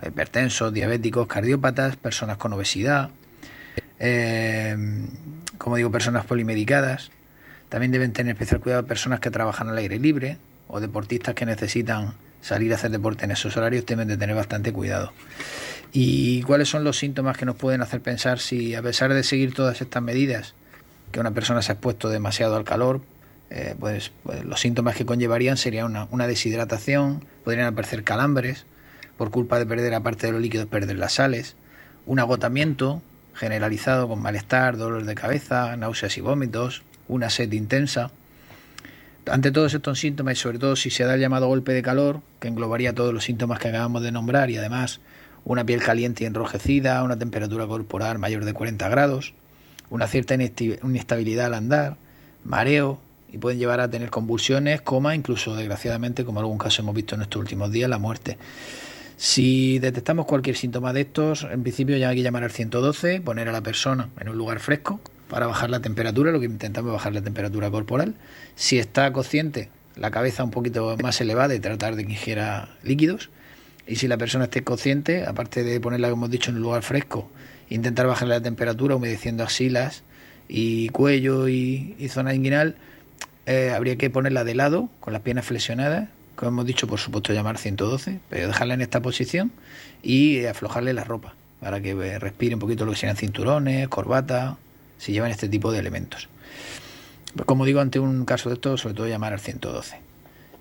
hipertensos, 0.06 0.72
diabéticos, 0.72 1.26
cardiópatas, 1.26 1.96
personas 1.96 2.36
con 2.36 2.52
obesidad, 2.52 3.10
eh, 3.98 4.76
como 5.58 5.76
digo, 5.76 5.90
personas 5.90 6.24
polimedicadas. 6.24 7.10
También 7.68 7.92
deben 7.92 8.12
tener 8.12 8.32
especial 8.32 8.60
cuidado 8.60 8.86
personas 8.86 9.20
que 9.20 9.30
trabajan 9.30 9.68
al 9.68 9.76
aire 9.78 9.98
libre 9.98 10.38
o 10.68 10.80
deportistas 10.80 11.34
que 11.34 11.44
necesitan 11.44 12.14
salir 12.40 12.72
a 12.72 12.76
hacer 12.76 12.90
deporte 12.90 13.24
en 13.24 13.32
esos 13.32 13.56
horarios, 13.56 13.84
deben 13.84 14.08
de 14.08 14.16
tener 14.16 14.36
bastante 14.36 14.72
cuidado. 14.72 15.12
¿Y 15.92 16.42
cuáles 16.42 16.68
son 16.68 16.84
los 16.84 16.98
síntomas 16.98 17.36
que 17.36 17.46
nos 17.46 17.56
pueden 17.56 17.80
hacer 17.80 18.00
pensar 18.00 18.38
si, 18.38 18.74
a 18.74 18.82
pesar 18.82 19.12
de 19.14 19.22
seguir 19.22 19.54
todas 19.54 19.80
estas 19.80 20.02
medidas, 20.02 20.54
que 21.12 21.20
una 21.20 21.30
persona 21.30 21.62
se 21.62 21.72
ha 21.72 21.74
expuesto 21.74 22.10
demasiado 22.10 22.56
al 22.56 22.64
calor, 22.64 23.00
eh, 23.50 23.74
pues, 23.78 24.12
pues, 24.22 24.44
los 24.44 24.60
síntomas 24.60 24.94
que 24.94 25.06
conllevarían 25.06 25.56
serían 25.56 26.08
una, 26.10 26.26
deshidratación, 26.26 27.24
podrían 27.44 27.66
aparecer 27.66 28.04
calambres, 28.04 28.66
por 29.16 29.30
culpa 29.30 29.58
de 29.58 29.66
perder, 29.66 29.94
aparte 29.94 30.26
de 30.26 30.32
los 30.32 30.42
líquidos, 30.42 30.66
perder 30.66 30.98
las 30.98 31.14
sales, 31.14 31.56
un 32.06 32.18
agotamiento 32.18 33.02
generalizado 33.34 34.08
con 34.08 34.20
malestar, 34.20 34.76
dolor 34.76 35.04
de 35.04 35.14
cabeza, 35.14 35.76
náuseas 35.76 36.16
y 36.18 36.20
vómitos, 36.20 36.82
una 37.08 37.30
sed 37.30 37.50
intensa. 37.52 38.10
Ante 39.30 39.50
todos 39.50 39.74
estos 39.74 39.98
síntomas 39.98 40.38
y 40.38 40.40
sobre 40.40 40.58
todo 40.58 40.76
si 40.76 40.90
se 40.90 41.04
da 41.04 41.14
el 41.14 41.20
llamado 41.20 41.46
golpe 41.46 41.72
de 41.72 41.82
calor, 41.82 42.20
que 42.40 42.48
englobaría 42.48 42.94
todos 42.94 43.14
los 43.14 43.24
síntomas 43.24 43.58
que 43.58 43.68
acabamos 43.68 44.02
de 44.02 44.12
nombrar 44.12 44.50
y 44.50 44.56
además 44.56 45.00
una 45.48 45.64
piel 45.64 45.82
caliente 45.82 46.24
y 46.24 46.26
enrojecida, 46.26 47.02
una 47.02 47.18
temperatura 47.18 47.66
corporal 47.66 48.18
mayor 48.18 48.44
de 48.44 48.52
40 48.52 48.86
grados, 48.90 49.32
una 49.88 50.06
cierta 50.06 50.34
inestabilidad 50.34 51.46
al 51.46 51.54
andar, 51.54 51.96
mareo 52.44 53.00
y 53.32 53.38
pueden 53.38 53.58
llevar 53.58 53.80
a 53.80 53.88
tener 53.88 54.10
convulsiones, 54.10 54.82
coma, 54.82 55.14
incluso 55.14 55.56
desgraciadamente, 55.56 56.26
como 56.26 56.40
en 56.40 56.44
algún 56.44 56.58
caso 56.58 56.82
hemos 56.82 56.94
visto 56.94 57.14
en 57.14 57.22
estos 57.22 57.40
últimos 57.40 57.72
días, 57.72 57.88
la 57.88 57.98
muerte. 57.98 58.36
Si 59.16 59.78
detectamos 59.78 60.26
cualquier 60.26 60.54
síntoma 60.54 60.92
de 60.92 61.00
estos, 61.00 61.44
en 61.50 61.62
principio 61.62 61.96
ya 61.96 62.10
hay 62.10 62.16
que 62.16 62.22
llamar 62.22 62.44
al 62.44 62.50
112, 62.50 63.22
poner 63.22 63.48
a 63.48 63.52
la 63.52 63.62
persona 63.62 64.10
en 64.20 64.28
un 64.28 64.36
lugar 64.36 64.60
fresco 64.60 65.00
para 65.30 65.46
bajar 65.46 65.70
la 65.70 65.80
temperatura, 65.80 66.30
lo 66.30 66.40
que 66.40 66.46
intentamos 66.46 66.90
es 66.90 66.92
bajar 66.92 67.14
la 67.14 67.22
temperatura 67.22 67.70
corporal. 67.70 68.14
Si 68.54 68.78
está 68.78 69.10
consciente, 69.14 69.70
la 69.96 70.10
cabeza 70.10 70.44
un 70.44 70.50
poquito 70.50 70.94
más 71.02 71.18
elevada 71.22 71.54
y 71.54 71.60
tratar 71.60 71.96
de 71.96 72.04
que 72.04 72.12
ingiera 72.12 72.68
líquidos. 72.82 73.30
Y 73.88 73.96
si 73.96 74.06
la 74.06 74.18
persona 74.18 74.44
esté 74.44 74.62
consciente, 74.62 75.24
aparte 75.24 75.64
de 75.64 75.80
ponerla, 75.80 76.10
como 76.10 76.26
hemos 76.26 76.30
dicho, 76.30 76.50
en 76.50 76.56
un 76.56 76.62
lugar 76.62 76.82
fresco, 76.82 77.30
intentar 77.70 78.06
bajarle 78.06 78.34
la 78.34 78.42
temperatura 78.42 78.96
humedeciendo 78.96 79.42
axilas 79.42 80.02
y 80.46 80.90
cuello 80.90 81.48
y, 81.48 81.96
zona 82.10 82.34
inguinal, 82.34 82.76
eh, 83.46 83.72
habría 83.74 83.96
que 83.96 84.10
ponerla 84.10 84.44
de 84.44 84.54
lado, 84.54 84.90
con 85.00 85.14
las 85.14 85.22
piernas 85.22 85.46
flexionadas, 85.46 86.10
como 86.36 86.50
hemos 86.50 86.66
dicho, 86.66 86.86
por 86.86 86.98
supuesto, 86.98 87.32
llamar 87.32 87.56
112, 87.56 88.20
pero 88.28 88.46
dejarla 88.46 88.74
en 88.74 88.82
esta 88.82 89.00
posición 89.00 89.52
y 90.02 90.44
aflojarle 90.44 90.92
la 90.92 91.04
ropa 91.04 91.34
para 91.60 91.80
que 91.80 91.90
eh, 91.90 92.18
respire 92.18 92.54
un 92.54 92.60
poquito 92.60 92.84
lo 92.84 92.92
que 92.92 92.98
sean 92.98 93.16
cinturones, 93.16 93.88
corbata, 93.88 94.58
si 94.98 95.12
llevan 95.12 95.30
este 95.30 95.48
tipo 95.48 95.72
de 95.72 95.78
elementos. 95.78 96.28
Pues 97.34 97.46
como 97.46 97.64
digo, 97.64 97.80
ante 97.80 97.98
un 97.98 98.26
caso 98.26 98.50
de 98.50 98.56
esto, 98.56 98.76
sobre 98.76 98.94
todo 98.94 99.08
llamar 99.08 99.32
al 99.32 99.40
112. 99.40 100.07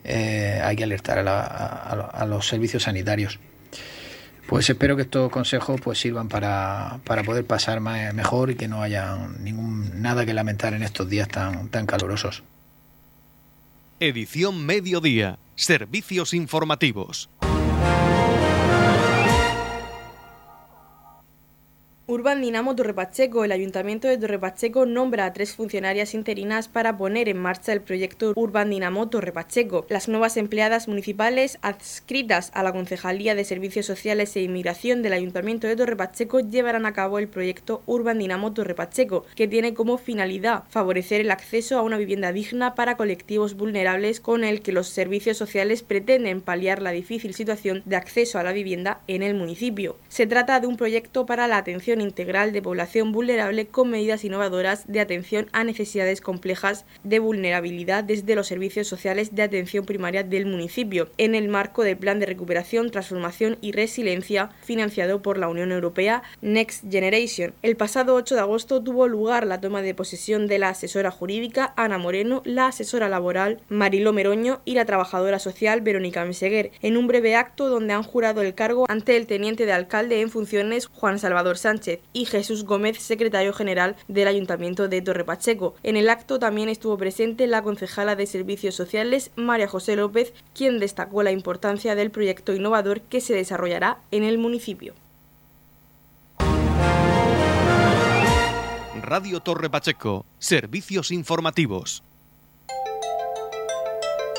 Eh, 0.08 0.62
hay 0.63 0.76
que 0.78 0.86
alertar 0.86 1.20
a, 1.28 2.26
los 2.28 2.48
servicios 2.48 2.84
sanitarios. 2.84 3.39
Pues 4.48 4.70
espero 4.70 4.96
que 4.96 5.02
estos 5.02 5.30
consejos 5.30 5.82
pues 5.82 6.00
sirvan 6.00 6.30
para, 6.30 7.00
poder 7.26 7.46
pasar 7.46 7.82
mejor 7.82 8.50
y 8.52 8.56
que 8.56 8.70
no 8.70 8.82
haya 8.82 9.17
ningún 9.39 10.02
nada 10.02 10.26
que 10.26 10.34
lamentar 10.34 10.74
en 10.74 10.84
estos 10.84 11.10
días 11.10 11.28
tan, 11.28 11.67
tan 11.67 11.86
calurosos. 11.86 12.43
Edición 14.00 14.65
Mediodía. 14.65 15.39
Servicios 15.56 16.34
informativos. 16.34 17.30
Urban 22.10 22.39
Dinamo 22.41 22.74
Torrepacheco. 22.74 23.43
El 23.43 23.52
Ayuntamiento 23.52 24.08
de 24.08 24.17
Torrepacheco 24.17 24.86
nombra 24.86 25.26
a 25.26 25.34
tres 25.34 25.54
funcionarias 25.54 26.13
interinas 26.13 26.70
para 26.70 26.96
poner 26.96 27.28
en 27.28 27.38
marcha 27.38 27.74
el 27.74 27.82
proyecto 27.82 28.32
Urban 28.34 28.70
Dinamo 28.70 29.10
Torrepacheco. 29.10 29.86
Las 29.89 30.08
nuevas 30.08 30.38
empleadas 30.38 30.88
municipales 30.88 31.60
adscritas 31.62 32.50
a 32.54 32.63
la 32.63 32.72
Concejalía 32.72 33.36
de 33.36 33.43
Servicios 33.43 33.86
Sociales 33.88 34.34
e 34.38 34.41
Inmigración 34.41 35.02
del 35.02 35.12
Ayuntamiento 35.12 35.67
de 35.67 35.76
Torrepacheco 35.76 36.39
llevarán 36.39 36.86
a 36.86 36.93
cabo 36.93 37.20
el 37.20 37.28
proyecto 37.28 37.84
Urban 37.86 38.20
Dinamo 38.20 38.54
Torrepacheco, 38.54 39.26
que 39.36 39.50
tiene 39.50 39.74
como 39.74 39.98
finalidad 39.98 40.63
favorecer 40.70 41.20
el 41.20 41.30
acceso 41.30 41.78
a 41.78 41.82
una 41.82 41.98
vivienda 41.98 42.32
digna 42.32 42.74
para 42.74 42.96
colectivos 42.96 43.58
vulnerables 43.58 44.22
con 44.22 44.46
el 44.46 44.62
que 44.62 44.72
los 44.72 44.88
servicios 44.88 45.36
sociales 45.36 45.84
pretenden 45.84 46.39
paliar 46.39 46.82
la 46.82 46.91
difícil 46.91 47.34
situación 47.34 47.84
de 47.84 47.98
acceso 47.98 48.39
a 48.39 48.43
la 48.43 48.54
vivienda 48.54 49.02
en 49.08 49.24
el 49.24 49.36
municipio. 49.36 49.98
Se 50.08 50.26
trata 50.26 50.62
de 50.62 50.67
un 50.67 50.78
proyecto 50.78 51.26
para 51.26 51.50
la 51.50 51.58
atención 51.58 51.96
integral 52.01 52.53
de 52.53 52.62
población 52.62 53.12
vulnerable 53.12 53.67
con 53.67 53.89
medidas 53.89 54.23
innovadoras 54.23 54.86
de 54.88 54.99
atención 54.99 55.47
a 55.51 55.63
necesidades 55.63 56.21
complejas 56.21 56.86
de 57.03 57.19
vulnerabilidad 57.19 58.03
desde 58.03 58.36
los 58.36 58.47
servicios 58.47 58.88
sociales 58.88 59.36
de 59.36 59.43
atención 59.43 59.86
primaria 59.86 60.23
del 60.23 60.45
municipio, 60.45 61.10
en 61.17 61.36
el 61.36 61.47
marco 61.47 61.83
del 61.83 61.97
Plan 61.97 62.19
de 62.19 62.25
Recuperación, 62.25 62.91
Transformación 62.91 63.57
y 63.62 63.71
Resiliencia 63.71 64.49
financiado 64.62 65.21
por 65.21 65.38
la 65.38 65.47
Unión 65.47 65.71
Europea 65.71 66.23
Next 66.41 66.83
Generation. 66.89 67.53
El 67.62 67.75
pasado 67.75 68.15
8 68.15 68.36
de 68.36 68.41
agosto 68.41 68.83
tuvo 68.83 69.07
lugar 69.07 69.47
la 69.47 69.62
toma 69.62 69.81
de 69.81 69.95
posesión 69.95 70.47
de 70.47 70.60
la 70.60 70.69
asesora 70.69 71.12
jurídica 71.12 71.73
Ana 71.75 71.97
Moreno, 71.97 72.41
la 72.45 72.67
asesora 72.67 73.10
laboral 73.10 73.60
Mariló 73.69 74.13
Meroño 74.13 74.62
y 74.65 74.75
la 74.75 74.86
trabajadora 74.86 75.39
social 75.39 75.81
Verónica 75.81 76.25
Meseguer, 76.25 76.71
en 76.81 76.97
un 76.97 77.07
breve 77.07 77.36
acto 77.36 77.69
donde 77.69 77.93
han 77.93 78.03
jurado 78.03 78.41
el 78.41 78.53
cargo 78.53 78.86
ante 78.88 79.17
el 79.17 79.27
teniente 79.27 79.65
de 79.65 79.73
alcalde 79.73 80.21
en 80.21 80.29
funciones 80.29 80.88
Juan 80.88 81.19
Salvador 81.19 81.57
Sánchez 81.57 81.87
y 82.13 82.26
Jesús 82.26 82.63
Gómez, 82.63 83.00
secretario 83.00 83.54
general 83.54 83.95
del 84.08 84.28
Ayuntamiento 84.28 84.88
de 84.88 85.02
Torre 85.02 85.23
Pacheco. 85.23 85.76
En 85.84 85.97
el 85.97 86.10
acto 86.10 86.39
también 86.39 86.69
estuvo 86.69 86.97
presente 86.97 87.47
la 87.47 87.62
concejala 87.62 88.15
de 88.15 88.26
Servicios 88.26 88.76
Sociales 88.76 89.32
María 89.36 89.67
José 89.67 89.95
López, 89.95 90.34
quien 90.54 90.80
destacó 90.80 91.23
la 91.23 91.32
importancia 91.32 91.95
del 91.95 92.12
proyecto 92.12 92.54
innovador 92.54 93.02
que 93.02 93.21
se 93.21 93.34
desarrollará 93.34 94.00
en 94.12 94.23
el 94.23 94.38
municipio. 94.38 94.93
Radio 99.02 99.39
Torre 99.39 99.69
Pacheco, 99.69 100.26
servicios 100.38 101.12
informativos. 101.12 102.04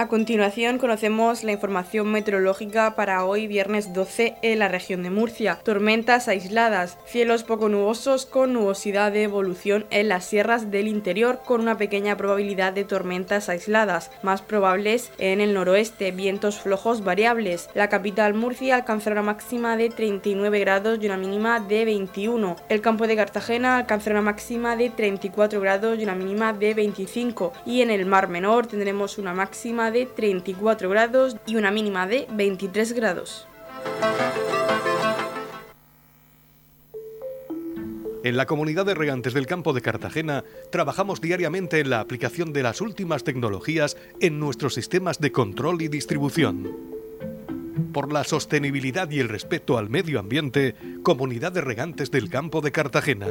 A 0.00 0.06
continuación 0.06 0.78
conocemos 0.78 1.42
la 1.42 1.50
información 1.50 2.12
meteorológica 2.12 2.94
para 2.94 3.24
hoy 3.24 3.48
viernes 3.48 3.92
12 3.92 4.36
en 4.42 4.60
la 4.60 4.68
región 4.68 5.02
de 5.02 5.10
Murcia. 5.10 5.58
Tormentas 5.64 6.28
aisladas, 6.28 6.96
cielos 7.04 7.42
poco 7.42 7.68
nubosos 7.68 8.24
con 8.24 8.52
nubosidad 8.52 9.10
de 9.10 9.24
evolución 9.24 9.86
en 9.90 10.06
las 10.06 10.24
sierras 10.24 10.70
del 10.70 10.86
interior 10.86 11.40
con 11.44 11.62
una 11.62 11.78
pequeña 11.78 12.16
probabilidad 12.16 12.72
de 12.72 12.84
tormentas 12.84 13.48
aisladas, 13.48 14.12
más 14.22 14.40
probables 14.40 15.10
en 15.18 15.40
el 15.40 15.52
noroeste, 15.52 16.12
vientos 16.12 16.60
flojos 16.60 17.02
variables. 17.02 17.68
La 17.74 17.88
capital 17.88 18.34
Murcia 18.34 18.76
alcanzará 18.76 19.14
una 19.14 19.32
máxima 19.32 19.76
de 19.76 19.90
39 19.90 20.60
grados 20.60 21.00
y 21.02 21.06
una 21.06 21.16
mínima 21.16 21.58
de 21.58 21.84
21. 21.84 22.54
El 22.68 22.80
campo 22.82 23.08
de 23.08 23.16
Cartagena 23.16 23.78
alcanzará 23.78 24.20
una 24.20 24.30
máxima 24.30 24.76
de 24.76 24.90
34 24.90 25.60
grados 25.60 25.98
y 25.98 26.04
una 26.04 26.14
mínima 26.14 26.52
de 26.52 26.74
25. 26.74 27.52
Y 27.66 27.82
en 27.82 27.90
el 27.90 28.06
Mar 28.06 28.28
Menor 28.28 28.68
tendremos 28.68 29.18
una 29.18 29.34
máxima 29.34 29.87
de 29.90 30.06
34 30.06 30.88
grados 30.88 31.36
y 31.46 31.56
una 31.56 31.70
mínima 31.70 32.06
de 32.06 32.26
23 32.30 32.92
grados. 32.92 33.46
En 38.24 38.36
la 38.36 38.46
comunidad 38.46 38.84
de 38.84 38.94
regantes 38.94 39.32
del 39.32 39.46
campo 39.46 39.72
de 39.72 39.80
Cartagena 39.80 40.44
trabajamos 40.70 41.20
diariamente 41.20 41.80
en 41.80 41.88
la 41.88 42.00
aplicación 42.00 42.52
de 42.52 42.62
las 42.62 42.80
últimas 42.80 43.24
tecnologías 43.24 43.96
en 44.20 44.40
nuestros 44.40 44.74
sistemas 44.74 45.18
de 45.20 45.32
control 45.32 45.80
y 45.82 45.88
distribución. 45.88 46.76
Por 47.92 48.12
la 48.12 48.24
sostenibilidad 48.24 49.08
y 49.10 49.20
el 49.20 49.28
respeto 49.28 49.78
al 49.78 49.88
medio 49.88 50.18
ambiente, 50.18 50.74
Comunidad 51.02 51.52
de 51.52 51.60
Regantes 51.60 52.10
del 52.10 52.28
Campo 52.28 52.60
de 52.60 52.72
Cartagena. 52.72 53.28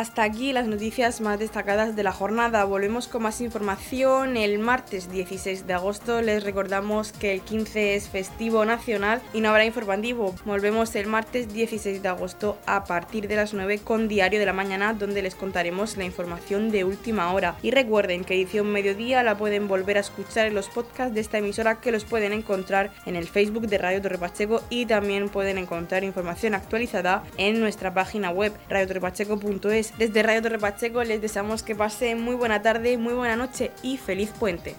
Hasta 0.00 0.22
aquí 0.22 0.54
las 0.54 0.66
noticias 0.66 1.20
más 1.20 1.38
destacadas 1.38 1.94
de 1.94 2.02
la 2.02 2.10
jornada. 2.10 2.64
Volvemos 2.64 3.06
con 3.06 3.22
más 3.24 3.42
información 3.42 4.38
el 4.38 4.58
martes 4.58 5.12
16 5.12 5.66
de 5.66 5.74
agosto. 5.74 6.22
Les 6.22 6.42
recordamos 6.42 7.12
que 7.12 7.34
el 7.34 7.42
15 7.42 7.96
es 7.96 8.08
festivo 8.08 8.64
nacional 8.64 9.20
y 9.34 9.42
no 9.42 9.50
habrá 9.50 9.66
informativo. 9.66 10.34
Volvemos 10.46 10.94
el 10.94 11.06
martes 11.06 11.52
16 11.52 12.00
de 12.00 12.08
agosto 12.08 12.56
a 12.64 12.84
partir 12.84 13.28
de 13.28 13.36
las 13.36 13.52
9 13.52 13.80
con 13.80 14.08
Diario 14.08 14.40
de 14.40 14.46
la 14.46 14.54
Mañana 14.54 14.94
donde 14.94 15.20
les 15.20 15.34
contaremos 15.34 15.98
la 15.98 16.06
información 16.06 16.70
de 16.70 16.84
última 16.84 17.34
hora. 17.34 17.56
Y 17.60 17.70
recuerden 17.70 18.24
que 18.24 18.36
edición 18.36 18.72
mediodía 18.72 19.22
la 19.22 19.36
pueden 19.36 19.68
volver 19.68 19.98
a 19.98 20.00
escuchar 20.00 20.46
en 20.46 20.54
los 20.54 20.70
podcasts 20.70 21.14
de 21.14 21.20
esta 21.20 21.36
emisora 21.36 21.82
que 21.82 21.92
los 21.92 22.06
pueden 22.06 22.32
encontrar 22.32 22.90
en 23.04 23.16
el 23.16 23.28
Facebook 23.28 23.66
de 23.66 23.76
Radio 23.76 24.00
Torre 24.00 24.16
Pacheco 24.16 24.62
y 24.70 24.86
también 24.86 25.28
pueden 25.28 25.58
encontrar 25.58 26.04
información 26.04 26.54
actualizada 26.54 27.22
en 27.36 27.60
nuestra 27.60 27.92
página 27.92 28.30
web 28.30 28.54
radiotorrepacheco.es 28.70 29.89
desde 29.98 30.22
Radio 30.22 30.42
Torre 30.42 30.58
Pacheco 30.58 31.02
les 31.04 31.20
deseamos 31.20 31.62
que 31.62 31.74
pasen 31.74 32.20
muy 32.20 32.34
buena 32.34 32.62
tarde, 32.62 32.96
muy 32.98 33.14
buena 33.14 33.36
noche 33.36 33.70
y 33.82 33.96
feliz 33.96 34.30
puente. 34.38 34.74